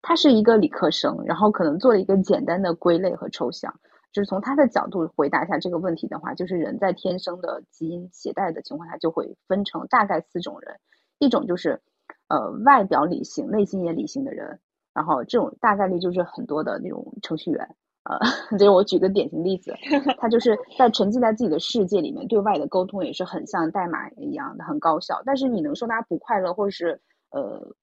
[0.00, 3.78] 他是一个理科生，然后可能做了一个简单的归类和抽象。
[4.12, 10.80] 就是从他的角度回答一下这个问题的话，就是人在天生的基因携带的情况下，就会分成大概四种人。
[11.18, 11.82] 一种就是，
[12.28, 14.58] 呃，外表理性、内心也理性的人。
[14.94, 17.76] 然后这种大概率就是很多的那种程序员。
[18.04, 18.18] 呃，
[18.58, 19.74] 就是我举个典型例子，
[20.18, 25.22] 他就是在沉浸在自己的世界里面，对外的沟通也是很像代码一样的很高效。
[25.24, 27.74] 但是你能说他不快乐，或者是呃？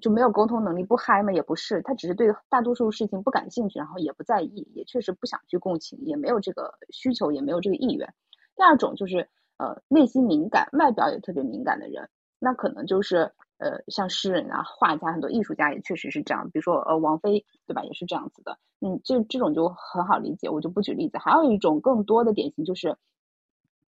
[0.00, 1.30] 就没有沟通能力不嗨吗？
[1.30, 8.08] 也不是，他只是对大多数事情不感兴趣，然后也不在意，也确实不想去共情，也没有这个需求，也没有这个意愿。
[8.56, 12.08] 第二种就是呃内心敏感，外表也特别敏感的人，
[12.38, 13.30] 那可能就是
[13.60, 16.50] 呃像诗人啊、画家，很多艺术家也确实是这样。
[16.50, 17.84] 比如说呃王菲，对吧？
[17.84, 18.58] 也是这样子的。
[18.80, 21.18] 嗯，这这种就很好理解，我就不举例子。
[21.18, 22.96] 还有一种更多的典型就是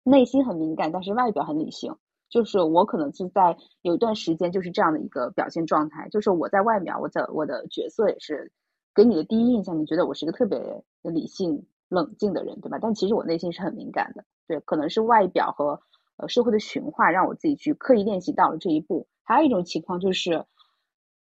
[0.04, 1.94] 内心很敏感，但是外表很理性。
[2.28, 8.50] 就是我可能是在有一段时间就是这样的一个表现状态，就是我在外面，我的我的角色也是
[8.94, 12.78] 给你的第一印象，你觉得我是一个特别理性冷静的人，对吧？
[12.80, 15.80] 但其实我内心是很敏感的，对，可能是外表和
[16.16, 19.06] 呃社会的驯化让我自己去刻意练习到了这一步。
[19.26, 20.46] 还有一种情况就是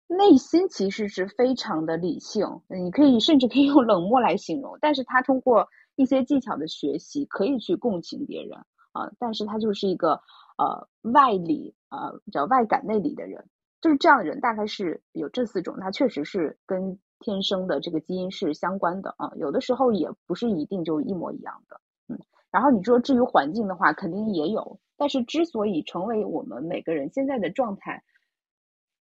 [0.07, 8.59] 内心其实是非常的理性，你可以甚至可以用冷漠来形容，但是他通过一些技巧的学习可以去共情别人
[8.92, 10.20] 啊，但是他就是一个。
[10.57, 13.45] 呃，外理呃叫外感内理的人，
[13.80, 19.32] 就是这样的人，大概是有这四种，他确实是跟天生的这个基因是相关的啊。
[19.34, 22.20] 有的时候也不是一定就一模一样的，嗯。
[22.53, 28.03] 然后你说至于环境的话，肯定也有，但是之所以成为我们每个人现在的状态，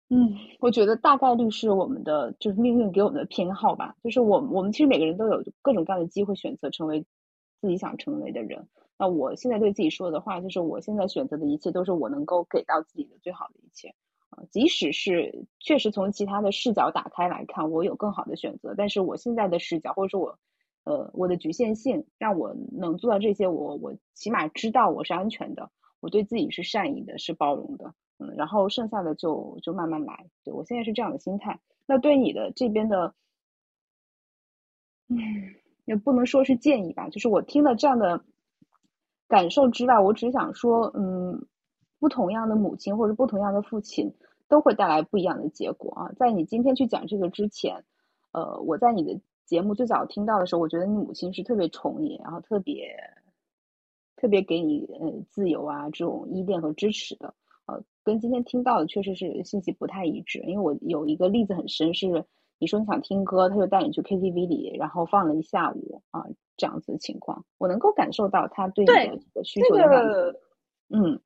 [0.09, 3.95] 嗯，我觉得大概率是我们的就是命运给我们的偏好吧。
[4.03, 7.05] 就是我我们其实每个人都有各种各样的机会选择成为
[7.59, 8.67] 自己想成为的人。
[8.97, 13.95] 那我现在对自己说的话，就是我现在选择的一切都是我能够给到自己的最好的一切
[14.29, 20.37] 啊，即使是确实从其他的视角打开来看，我有更好的选择，但是我现在的视角或者说我，
[20.83, 25.71] 呃，我的局限性让我能做到这些，我我起码知道我是安全的，
[26.01, 31.61] 我对自己是善意的，是包容的，嗯，然后剩下的就就慢慢来，对我现在是这样的心态。
[31.85, 33.13] 那对你的这边的，
[35.07, 35.15] 嗯，
[35.85, 38.21] 也不能说是建议吧，就是我听了这样的。
[39.27, 41.47] 感受之外，我只想说，嗯，
[41.99, 44.13] 不同样的母亲或者不同样的父亲
[44.49, 46.11] 都会带来不一样的结果啊。
[46.17, 47.81] 在你今天去讲这个之前，
[48.33, 52.93] 呃，我在你的节目最早听到的时候，我觉得你母亲是特别宠你，然后特别
[54.21, 57.33] 特别给你呃自由啊这种依恋和支持的，
[57.65, 60.39] 呃，跟今天听到的确实是信息不太一致。
[60.45, 62.05] 因为我有一个例子很深，是
[62.59, 66.23] 你说你想听歌，他就带你去 KTV 里，然后放了一下午啊。
[66.57, 70.39] 这样子的情况，我能够感受到他对你的需求的满足。
[70.89, 71.19] 嗯，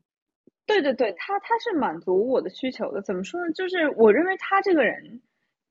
[0.66, 3.02] 对对对，他他是满足我的需求的。
[3.02, 3.52] 怎么说呢？
[3.52, 5.22] 就是我认为他这个人，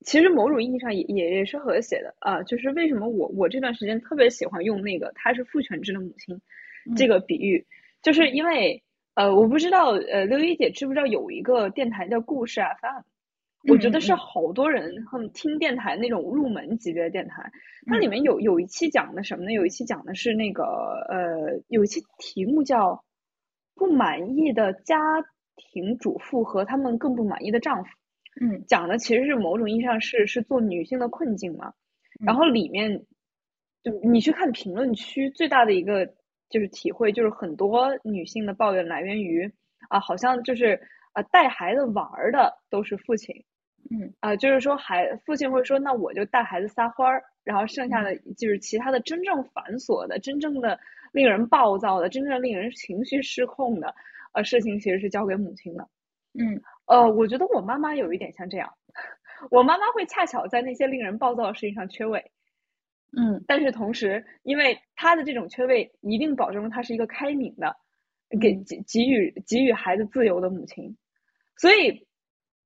[0.04, 2.42] 其实某种意义上也也也是和谐的啊。
[2.42, 6.38] 就是为什么我我这段时间特别喜欢用那个他是父权制的母亲
[6.96, 7.66] 这个比喻，
[8.02, 8.82] 就是因为
[9.14, 13.02] 呃，我不知道呃，刘一姐知不知道有一个电台叫故事 FM。
[13.66, 17.50] 我觉得是好多人他们听电台那种入门级别的电台，
[17.86, 19.52] 它里面有有一期讲的什么呢？
[19.52, 20.64] 有一期讲的是那个
[21.08, 23.02] 呃，有一期题目叫
[23.74, 24.98] “不满意的家
[25.56, 27.90] 庭主妇和他们更不满意的丈夫”，
[28.38, 31.72] 嗯，讲的其实是某种意义上是是做女性的困境嘛。
[32.20, 33.06] 然后里面
[33.82, 36.12] 就你去看评论区，最大的一个
[36.54, 39.50] 就是体会，就是很多女性的抱怨来源于
[39.88, 40.80] 啊，好像就是
[41.14, 43.34] 啊带孩子玩的都是父亲，
[43.90, 44.14] 嗯。
[44.20, 50.78] 啊，就是说孩父亲会说，那我就带孩子撒欢儿，然后剩下的就是其他的真正繁琐的、真正的
[51.12, 53.92] 令人暴躁的、真正令人情绪失控的
[54.32, 55.88] 呃事情，其实是交给母亲的。
[56.38, 56.62] 嗯。
[56.86, 58.72] 呃，我觉得我妈妈有一点像这样，
[59.50, 62.30] 我妈妈会恰巧在那些令人暴躁的事情上缺位，
[63.16, 63.44] 嗯。
[63.46, 67.76] 但是同时，因为他的这种缺位，一定保证了她是一个开明的，
[68.40, 68.64] 给嗯。
[68.64, 70.96] 给给予给予孩子自由的母亲，
[71.56, 72.06] 所以，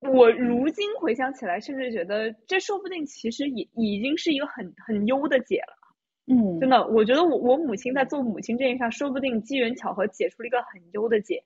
[0.00, 5.74] 我如今回想起来，甚至觉得这说不定其实也已经是一个很很优的解了。
[6.30, 11.42] 嗯，真的，我觉得我我母亲在做母亲这件事上，说不定机缘巧合解出了一个很优的解。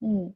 [0.00, 0.34] 嗯，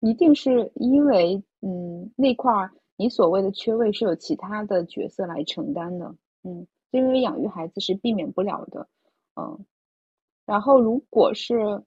[0.00, 6.14] 一定是因为嗯那块儿你所谓的缺位是有其他的角色来承担的，
[6.44, 8.86] 嗯，因为养育孩子是避免不了的，
[9.36, 9.64] 嗯，
[10.46, 11.82] 然后如果是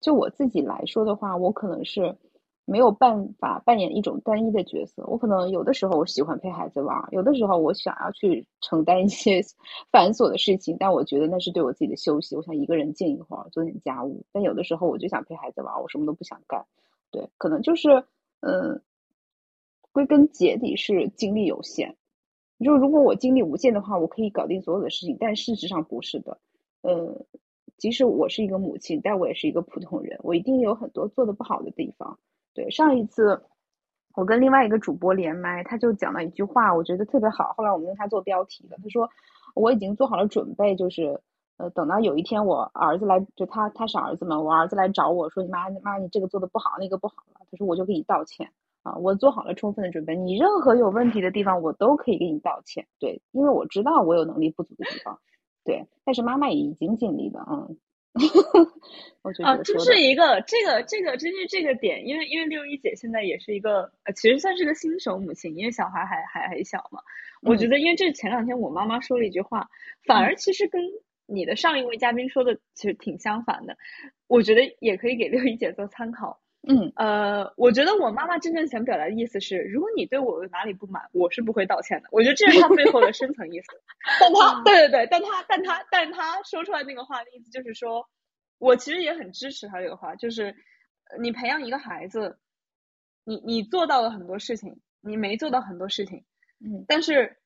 [0.00, 2.16] 就我自己来说的话，我可能是
[2.64, 9.40] 没有办法扮演一种单一的角色，我可能有的时候我喜欢陪孩子玩，有的时候我想要去承担一些
[9.90, 14.24] 繁琐的事情，但我觉得那是对我自己的休息，我想一个人静一会儿，做点家务。
[14.32, 16.64] 但有的时候我就想陪孩子玩，我什么都不想干。
[17.10, 17.88] 对，可能就是
[18.40, 18.80] 嗯，
[19.92, 21.96] 归根结底是精力有限。
[22.64, 26.38] 就如果我精力无限的话，我可以搞定所有的事情，但事实上不是的。
[26.82, 27.24] 呃，
[27.78, 32.18] 即使我是一个母亲，但我也是一个普通人，我一定有很多做的不好的地方。
[32.52, 33.42] 对，上一次
[34.14, 37.54] 我跟另外一个主播连麦，他就讲了一句话，我觉得特别好。
[37.56, 39.08] 后来我们用它做标题了，他说
[39.54, 41.18] 我已经做好了准备，就是
[41.56, 48.50] 呃，等到有一天我儿子来，就他他是儿子嘛，我儿子来找我说，你妈妈你这个做的不好，那个不好了，他说我就给你道歉
[48.90, 55.20] 啊，我做好了充分的准备，你任何有问题的地方我都可以给你道歉，对，因为我知道我有能力不足的地方，
[55.64, 57.76] 对，但是妈妈也已经尽力了，嗯。
[59.22, 67.00] 我觉啊， 这得说的是一个这个这个真是这个点，因为因为六一姐现在也是一个呃，其实算是个新手母亲，因为小孩还还还小嘛。
[67.40, 69.68] 我觉嗯得，因为这是前两天我妈妈说了一句话，
[70.08, 70.82] 反而其实跟
[71.26, 73.76] 你的上一位嘉宾说的其实挺相反的。
[74.26, 76.40] 我觉得也可以给六一姐做参考。
[76.68, 76.92] 嗯。
[76.96, 82.08] 呃，我觉得我妈妈真正想表达的意思是，如果你对我有哪里不满，我是不会道歉的。
[82.12, 83.66] 我觉得这是她背后的深层意思。
[84.20, 88.08] 但她，对对对，但她，但她，但她说出来那个话的意思就是说，
[88.58, 90.46] 我其实也很支持她这个话，就是
[91.10, 92.38] 呃你培养一个孩子，
[93.24, 96.24] 你你做到了很多事情，你没做到很多事情，
[96.60, 96.84] 嗯。
[96.86, 97.38] 但是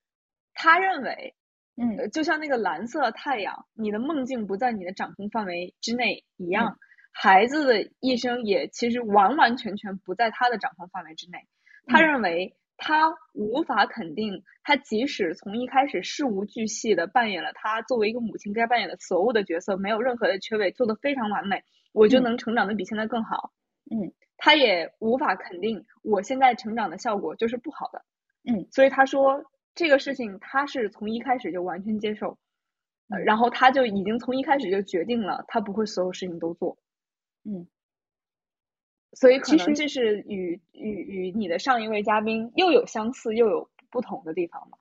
[0.55, 1.35] 他认为，
[1.77, 1.97] 嗯。
[1.99, 6.79] 呃，就像那个蓝色太阳，你的梦境不在你的掌控范围之内一样，
[7.17, 11.39] 孩子的一生也其实完完全全不在他的掌控范围之内。
[11.87, 21.63] 他嗯认为他无法肯定，他即使从一开始事无巨细的扮演了他作为一个母亲该扮演的所有的角色，没有任何的缺位，做得非常完美，
[21.93, 23.53] 我就嗯能成长的比现在更好。
[23.91, 28.05] 嗯他也无法肯定我现在成长的效果就是不好的。
[28.51, 29.45] 嗯所以他说
[29.75, 32.37] 这个事情他是从一开始就完全接受，
[33.25, 36.77] 然后他就已经从一开始就决定了他不会所有事情都做。
[37.45, 37.67] 嗯
[39.13, 44.79] 所以可其实能这是与与与你的上一位嘉宾又有相似又有不同的地方吧。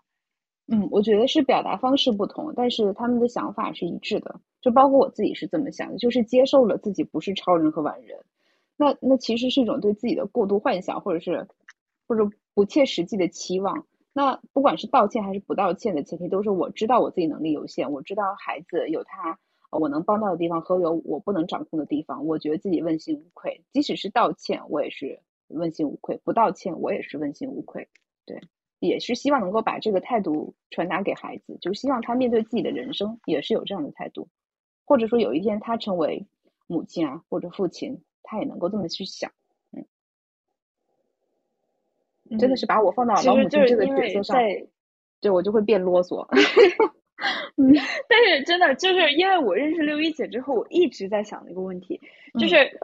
[0.68, 4.40] 嗯，我觉得是表达方式不同，但是他们的想法是一致的。
[4.62, 8.18] 就包括我自己是这么想的，就是接受了自己不是超人和完人。
[8.78, 11.48] 那那其实是一种对自己的过度幻想，或者是
[12.08, 13.86] 或者不切实际的期望。
[14.14, 19.38] 那不管是道歉还是不道歉的前提，都是我知道我自己能力有限，我知道孩子有他呃
[19.78, 23.62] 我能帮到的地方和有我不能掌控的地方，我觉得自己问心无愧。
[23.72, 27.88] 即使是道歉，我也是问心无愧；不道歉，我也是问心无愧。
[28.26, 28.42] 对。
[28.80, 34.28] 也是希望能够把这个态度传达给孩子，就是希望他面对自己的人生也是有这样的态度，
[34.84, 36.28] 或者说有一天他成为
[36.68, 39.32] 母亲啊或者父亲，他也能够这么去想。
[39.72, 39.86] 嗯，
[42.38, 44.38] 真的是把我放到老母亲这个角色上，
[45.22, 46.28] 对我就会变啰嗦。
[47.56, 47.72] 嗯
[48.10, 52.00] 但是真的就是因为我认识六一姐之后，我一直在想的一个问题，
[52.40, 52.80] 就嗯是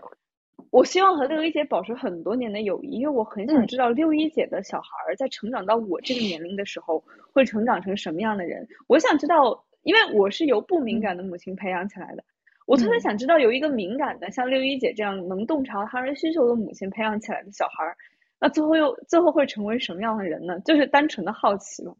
[0.70, 8.68] 我希望和六一姐保持很多年的友谊，因为我很想嗯知道六一姐的小孩儿在成长到我这个年龄的时候，会成长成什么样的人。
[8.88, 12.24] 我想知道，因为我是由不敏感的母亲培养起来的，
[12.68, 17.98] 我特别嗯想知道由一个敏感的像六一姐这样能洞察他人需求的母亲培养起来的小孩儿，
[18.40, 20.60] 那最后又最后会成为什么样的人呢？
[20.60, 21.96] 就是单纯的好奇嘛。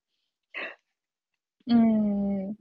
[1.72, 2.58] 嗯，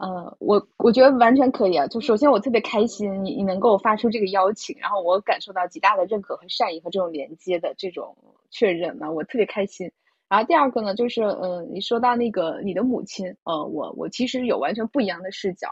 [0.00, 1.88] 呃，我我觉得完全可以啊。
[1.88, 8.16] 就首先我特别开心，你你能够发出这个邀请，然后我感受到极大的认可和善意和这种连接的这种
[8.50, 9.90] 确认呢，我特别开心。
[10.28, 15.68] 然后第二个呢，就是呃，你说到那个你的母亲，呃，我我其实有完全不一样的视角。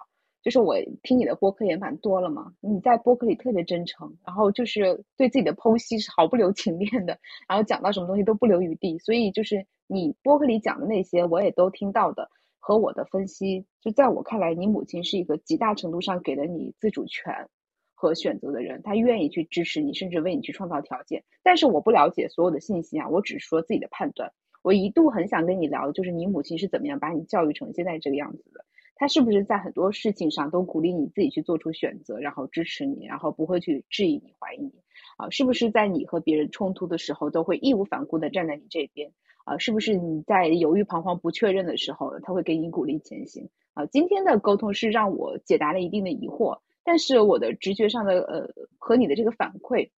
[0.47, 7.19] 就是我听你的播客也蛮多了嘛，你在播客里特别真诚，然后就是对自己的剖析是毫不留情面的，
[7.49, 17.49] 然后讲到什么东西都不留余地，所以就是你播客里讲的那些我也都听到的，和我的分析，就在我看来，你母亲是一个极大程度上给了你自主权
[17.97, 21.25] 和选择的人，她愿意去支持你，甚至为你去创造条件。
[21.43, 24.33] 但是我不了解所有的信息啊，我只是说自己的判断。
[24.63, 28.65] 我一度很想跟你聊就是你母亲是怎么样把你教育成现在这个样子的。
[28.99, 34.73] 他是不是在很多事情上都鼓励你自己去做出选择，然后支持你，然后不会去质疑你、怀疑你？
[35.19, 39.13] 啊，是不是在你和别人冲突的时候都会义无反顾的站在你这边？
[39.45, 43.51] 啊，是不是你在犹豫、彷徨、不确认的时候，他会给你鼓励前行？
[43.75, 48.49] 啊，今天的沟通是让我解答了一定的疑惑，但是我的直觉上的呃
[48.79, 49.91] 和你的这个反馈，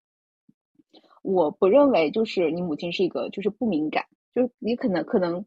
[1.23, 5.47] 我不认为就是你母亲是一个就是不敏感，就是你可能可能。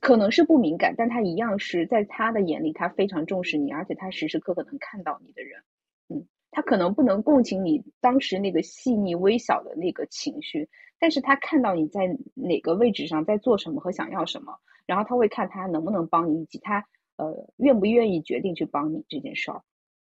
[0.00, 5.60] 可能是不敏感，但他一样是在他的眼里，他非常重视你，而且他时时刻刻能看到你的人。
[6.08, 10.68] 嗯，他可能不能共情你当时那个细腻微小的那个情绪，
[10.98, 14.56] 但是他看到你在哪个位置上在做什么和想要什么，
[14.86, 16.86] 然后他会看他能不能帮你，以及他
[17.16, 19.62] 呃愿不愿意决定去帮你这件事儿。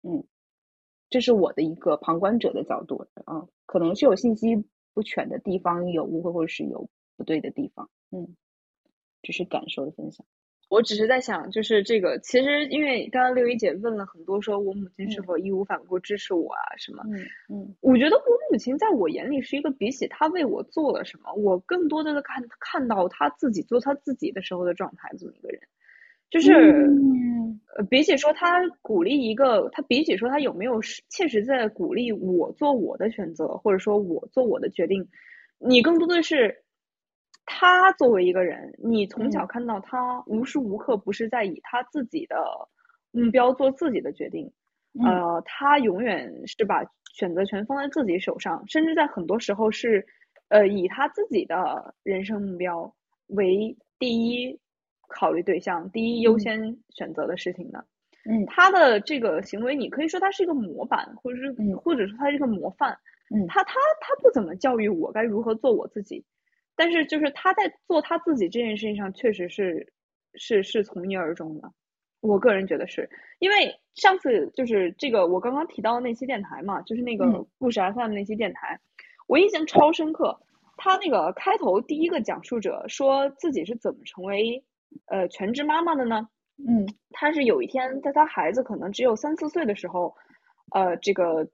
[0.03, 0.25] 嗯，
[1.11, 4.65] 这是我的一个旁观者的角度啊，可能是有信息
[4.95, 7.89] 不全的地方，有误会或者是有不对的地方。
[8.11, 8.35] 嗯。
[9.23, 10.25] 只是感受的分享，
[10.69, 17.19] 我只是在想，就是这个，其实因为刚刚六一姐问了很多，说我母亲是否义无反顾支持我啊什么，嗯
[17.53, 25.61] 嗯，我觉得我母亲在我眼里是一个比起她为我做了什么，我更多的看看到她自己做她自己的时候的状态这么一个人，
[26.31, 26.53] 就是，
[27.77, 35.09] 呃，比起说她鼓励一个，她比起说她有没有切实在鼓励我做我的选择，或者说我做我的决定，
[35.59, 36.63] 你更多的是。
[37.53, 42.37] 他作为一个人，你从小看到他无时无刻不是在以他自己的
[43.11, 44.49] 目标做自己的决定，
[45.05, 50.07] 呃，他永远是把选择权放在自己手上，甚至在很多时候是，
[50.49, 52.95] 呃，以他自己的人生目标
[53.27, 54.57] 为第一
[55.09, 57.85] 考虑对象、第一优先选择的事情的。
[58.27, 61.53] 嗯，他的这个行为，你可以说他是一个模板，或者是，
[61.83, 62.97] 或者说他是一个模范。
[63.35, 66.25] 嗯，他他他不怎么教育我该如何做我自己。
[66.81, 69.93] 但是就是他在做他自己这件事情上，确实是
[70.33, 71.71] 是是从一而终的。
[72.23, 78.81] 我个人觉得是因为上次就是这个我刚刚提到的那期电台嘛，就是那个故事 FM 那期电台，
[79.27, 80.41] 我印象超深刻。
[80.79, 84.65] 他那个开头第一个讲述者说自己是怎么成为
[85.05, 86.31] 呃全职妈妈的呢？
[86.67, 90.17] 嗯，他是有一天在他孩子可能只有三四岁的时候，
[90.73, 91.47] 呃，这个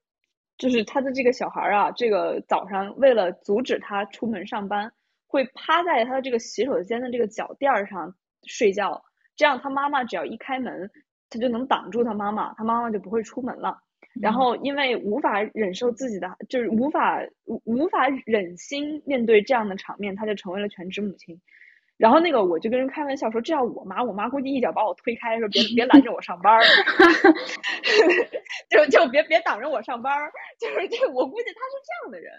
[0.56, 4.92] 就是他的这个小孩啊，这个早上为了阻止他出门上班。
[5.26, 8.14] 会趴在他的这个洗手间的这个脚垫上
[8.46, 9.04] 睡觉，
[9.36, 10.90] 这样他妈妈只要一开门，
[11.30, 13.78] 他就能挡住他妈妈，他妈妈就不会出门了。
[14.20, 21.38] 然后因为无法忍受自己的，就是无法无无法忍心面对这样的场面，他就成为了全职母亲。
[21.98, 26.62] 然后那个我就跟人开玩笑说，这要我妈，我妈估计一脚把我推开，说别别拦着我上班儿，
[28.68, 30.30] 就就别别挡着我上班儿，
[30.60, 32.32] 就是这我估计他是这样的人。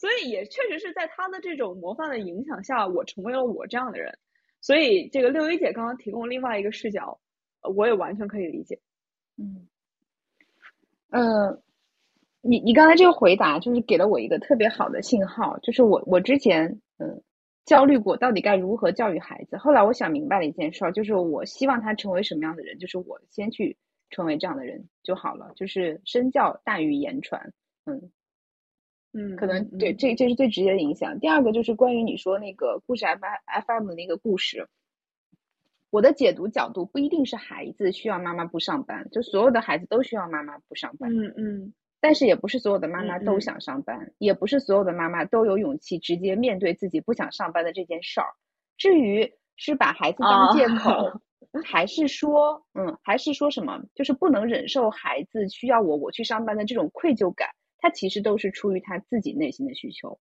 [0.00, 4.16] 所以也确实是在他的这种模范的影响下，我成为了我这样的人。
[4.62, 7.20] 所以这个六一姐刚刚提供另外一个视角，
[7.60, 8.80] 我也完全可以理解。
[9.36, 9.68] 嗯，
[11.10, 11.62] 呃，
[12.40, 17.22] 你你刚才这个回答就是给了我一个特别好的信号，就是我我之前嗯
[17.66, 23.76] 焦虑过到底该如何教育孩子，后来我想明白了一件事，就是我希望他成为什么样的人，就是我先去
[24.08, 27.52] 成为这样的人就好了，就是身教大于言传。
[27.84, 28.10] 嗯。
[29.12, 31.18] 嗯，可能对，这这是最直接的影响。
[31.18, 34.68] 第二个就是关于你说那个故事 F F M 的那个故事，
[35.90, 41.10] 我的解读角度不一定是孩子需要妈妈不上班，就所有的孩子都需要妈妈不上班。
[41.12, 41.74] 嗯嗯。
[42.02, 48.26] 但是也不是所有的妈妈都想上班，也不是所有的妈妈都有勇气直接面对自己不想上班的这件事儿。
[48.78, 51.20] 至于是把孩子当借口，
[51.62, 57.50] 还是说，嗯，还是说什么，就是不能忍受孩子需要我我去上班的这种愧疚感。
[57.80, 60.18] 他其实都是出于他自己内心的需求，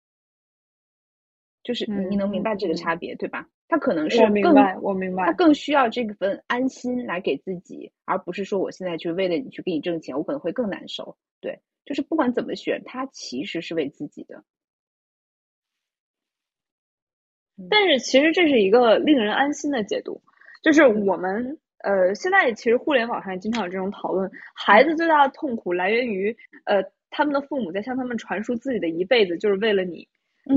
[1.62, 3.48] 就是你能明白这个差别对吧？
[3.68, 11.18] 他可能是更我明白，他更需要这份安心来给自己，而不是说我现在去为了你去给你挣钱，我可能会更难受。
[11.40, 14.42] 对，就是不管怎么选，他其实是为自己的。
[17.68, 20.22] 但是其实这是一个令人安心的解读，
[20.62, 30.08] 就是我们呃，现在其实互联网上也经常有这种讨论，孩子最大的痛苦来源于呃他们的父母在向他们传输自己的一辈子就是为了你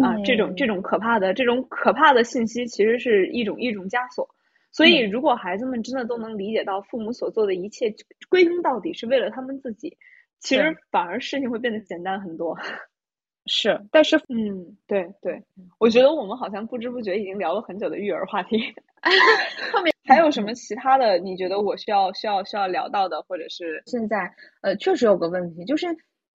[0.04, 4.30] 啊，这种这种可怕的这种可怕的信息其实是一种一种枷锁。
[4.72, 7.94] 所以，如果孩子们真的都能理解到父母所做的一切
[8.30, 9.98] 归根到底是为了他们自己，
[10.40, 12.58] 其实反而事情会变得简单很多。
[13.48, 15.44] 是，但是，嗯，对对，
[15.80, 18.58] 我觉得我们好像不知不觉已经聊了很久的育儿话题。
[19.74, 21.18] 后面还有什么其他的？
[21.18, 25.88] 你觉得我需要需要需要聊到的，或者是现在呃，确实有个问题，就是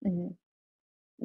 [0.02, 0.36] 嗯。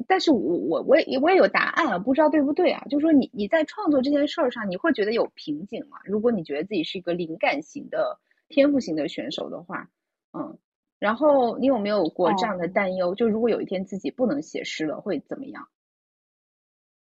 [0.07, 2.81] 但是我我我也我也有答案啊，不知道对不对啊？
[2.89, 5.97] 就是说你你在创作这件事儿上，你会觉得有瓶颈吗？
[6.05, 8.17] 如果你觉得自己是一个灵感型的
[8.47, 9.89] 天赋型的选手的话，
[10.31, 10.57] 嗯，
[10.97, 13.15] 然后你有没有过这样的担忧？
[13.15, 15.67] 就如果有一天自己不能写诗了，会怎么样？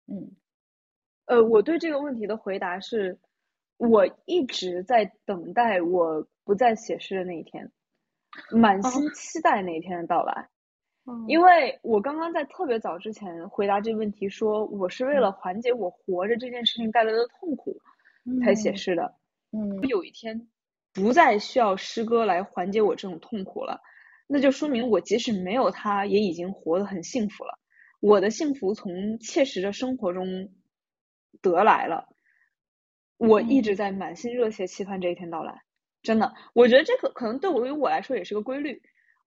[0.07, 0.33] 嗯，
[1.27, 3.19] 呃，我对这个问题的回答是，
[3.77, 7.71] 我一直在等待我不再写诗的那一天，
[8.51, 10.49] 满心期待那一天的到来。
[11.27, 17.81] 因为我刚刚在特别早之前回答这个问题，说我是为了缓解我活着这件事情带来的痛苦
[18.45, 19.15] 才写诗的。
[19.51, 20.49] 嗯，有一天
[20.93, 23.81] 不再需要诗歌来缓解我这种痛苦了，
[24.29, 27.59] 那就说明我即使没有它，也已经活得很幸福了。
[27.99, 30.51] 我的幸福从切实的生活中
[31.41, 32.09] 得来了。
[33.17, 35.63] 我一直在满心热切期盼这一天到来。
[36.03, 38.83] 真的，我觉得这个可能对我于我来说也是个规律。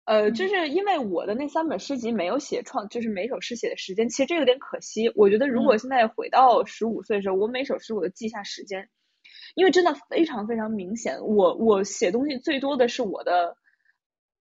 [0.05, 5.11] 呃，就是因为我的那三本诗集没有写创，就是每首诗写的时间，其实这有点可惜。
[5.15, 8.91] 我觉得如果现在回到十五岁的时候，我每首诗我都记下时间，
[9.55, 11.19] 因为真的非常非常明显。
[11.23, 13.57] 我我写东西最多的是我的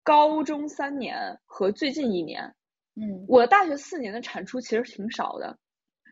[0.03, 2.53] 高中三年和最近一年，
[2.95, 5.57] 嗯，我大学四年的产出其实挺少的。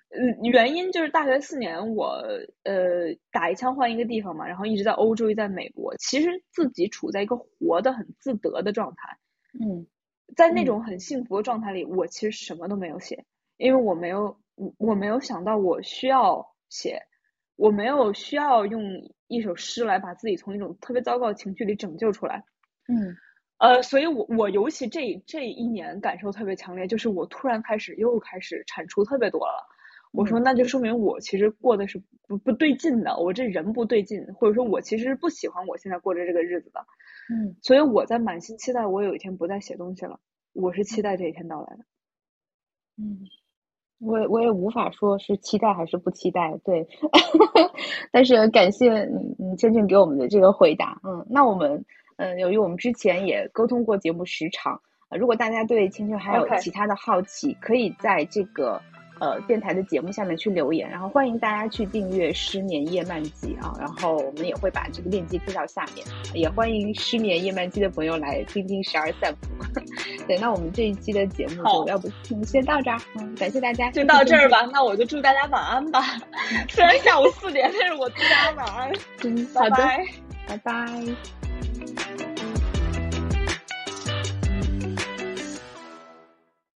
[0.10, 2.24] 嗯，原因就是大学四年我
[2.64, 9.20] 呃打一枪换一个地方嘛，然后一直在欧洲，一直在美国，其实自己处在一个活的很自得的状态。
[9.60, 9.86] 嗯，
[10.36, 13.26] 在那种很幸福的状态里，我其实什么都没有写，
[13.58, 14.38] 因为我没有，
[14.78, 17.02] 我没有想到我需要写，
[17.56, 18.82] 我没有需要用
[19.28, 22.44] 一首诗来把自己从一种特别糟糕的情绪里拯救出来。
[22.88, 23.16] 嗯，
[23.60, 29.64] 呃，所以我我尤其这这一年感受特别强烈，就是我突然开始又开始产出特别多了。
[30.12, 36.86] 我说那就说明我其实过的是不不对劲的，我这人不对劲，或者说我其实不喜欢我现在过着这个日子的。
[37.30, 40.20] 嗯，所以我在满心期待我有一天不再写东西了。
[40.54, 41.84] 我是期待这一天到来的。
[42.98, 43.20] 嗯，
[44.00, 46.88] 我我也无法说是期待还是不期待，对。
[48.12, 48.90] 但是感谢
[49.40, 51.02] 嗯倩倩给我们的这个回答。
[51.04, 51.84] 嗯，那我们
[52.18, 54.80] 嗯由于我们之前也沟通过节目时长，
[55.18, 58.82] 如果大家对倩倩还有其他的好奇，可以在这个。
[59.20, 69.48] 呃，电台的节目下面去留言，然后欢迎大家去订阅《失眠夜漫记》啊，然后我们也会把这个链接贴到下面，也欢迎失眠夜漫记的朋友来听听十二散步。
[70.28, 72.10] 对，那我们这一期的节目就要不
[72.46, 74.68] 先到这儿，嗯，感谢大家，就到这儿吧。
[74.74, 76.02] 那我就祝大家晚安吧。
[76.70, 78.92] 虽然下午四点，但是我祝大家晚安。
[79.24, 79.78] 嗯，好的，
[80.48, 81.45] 拜拜。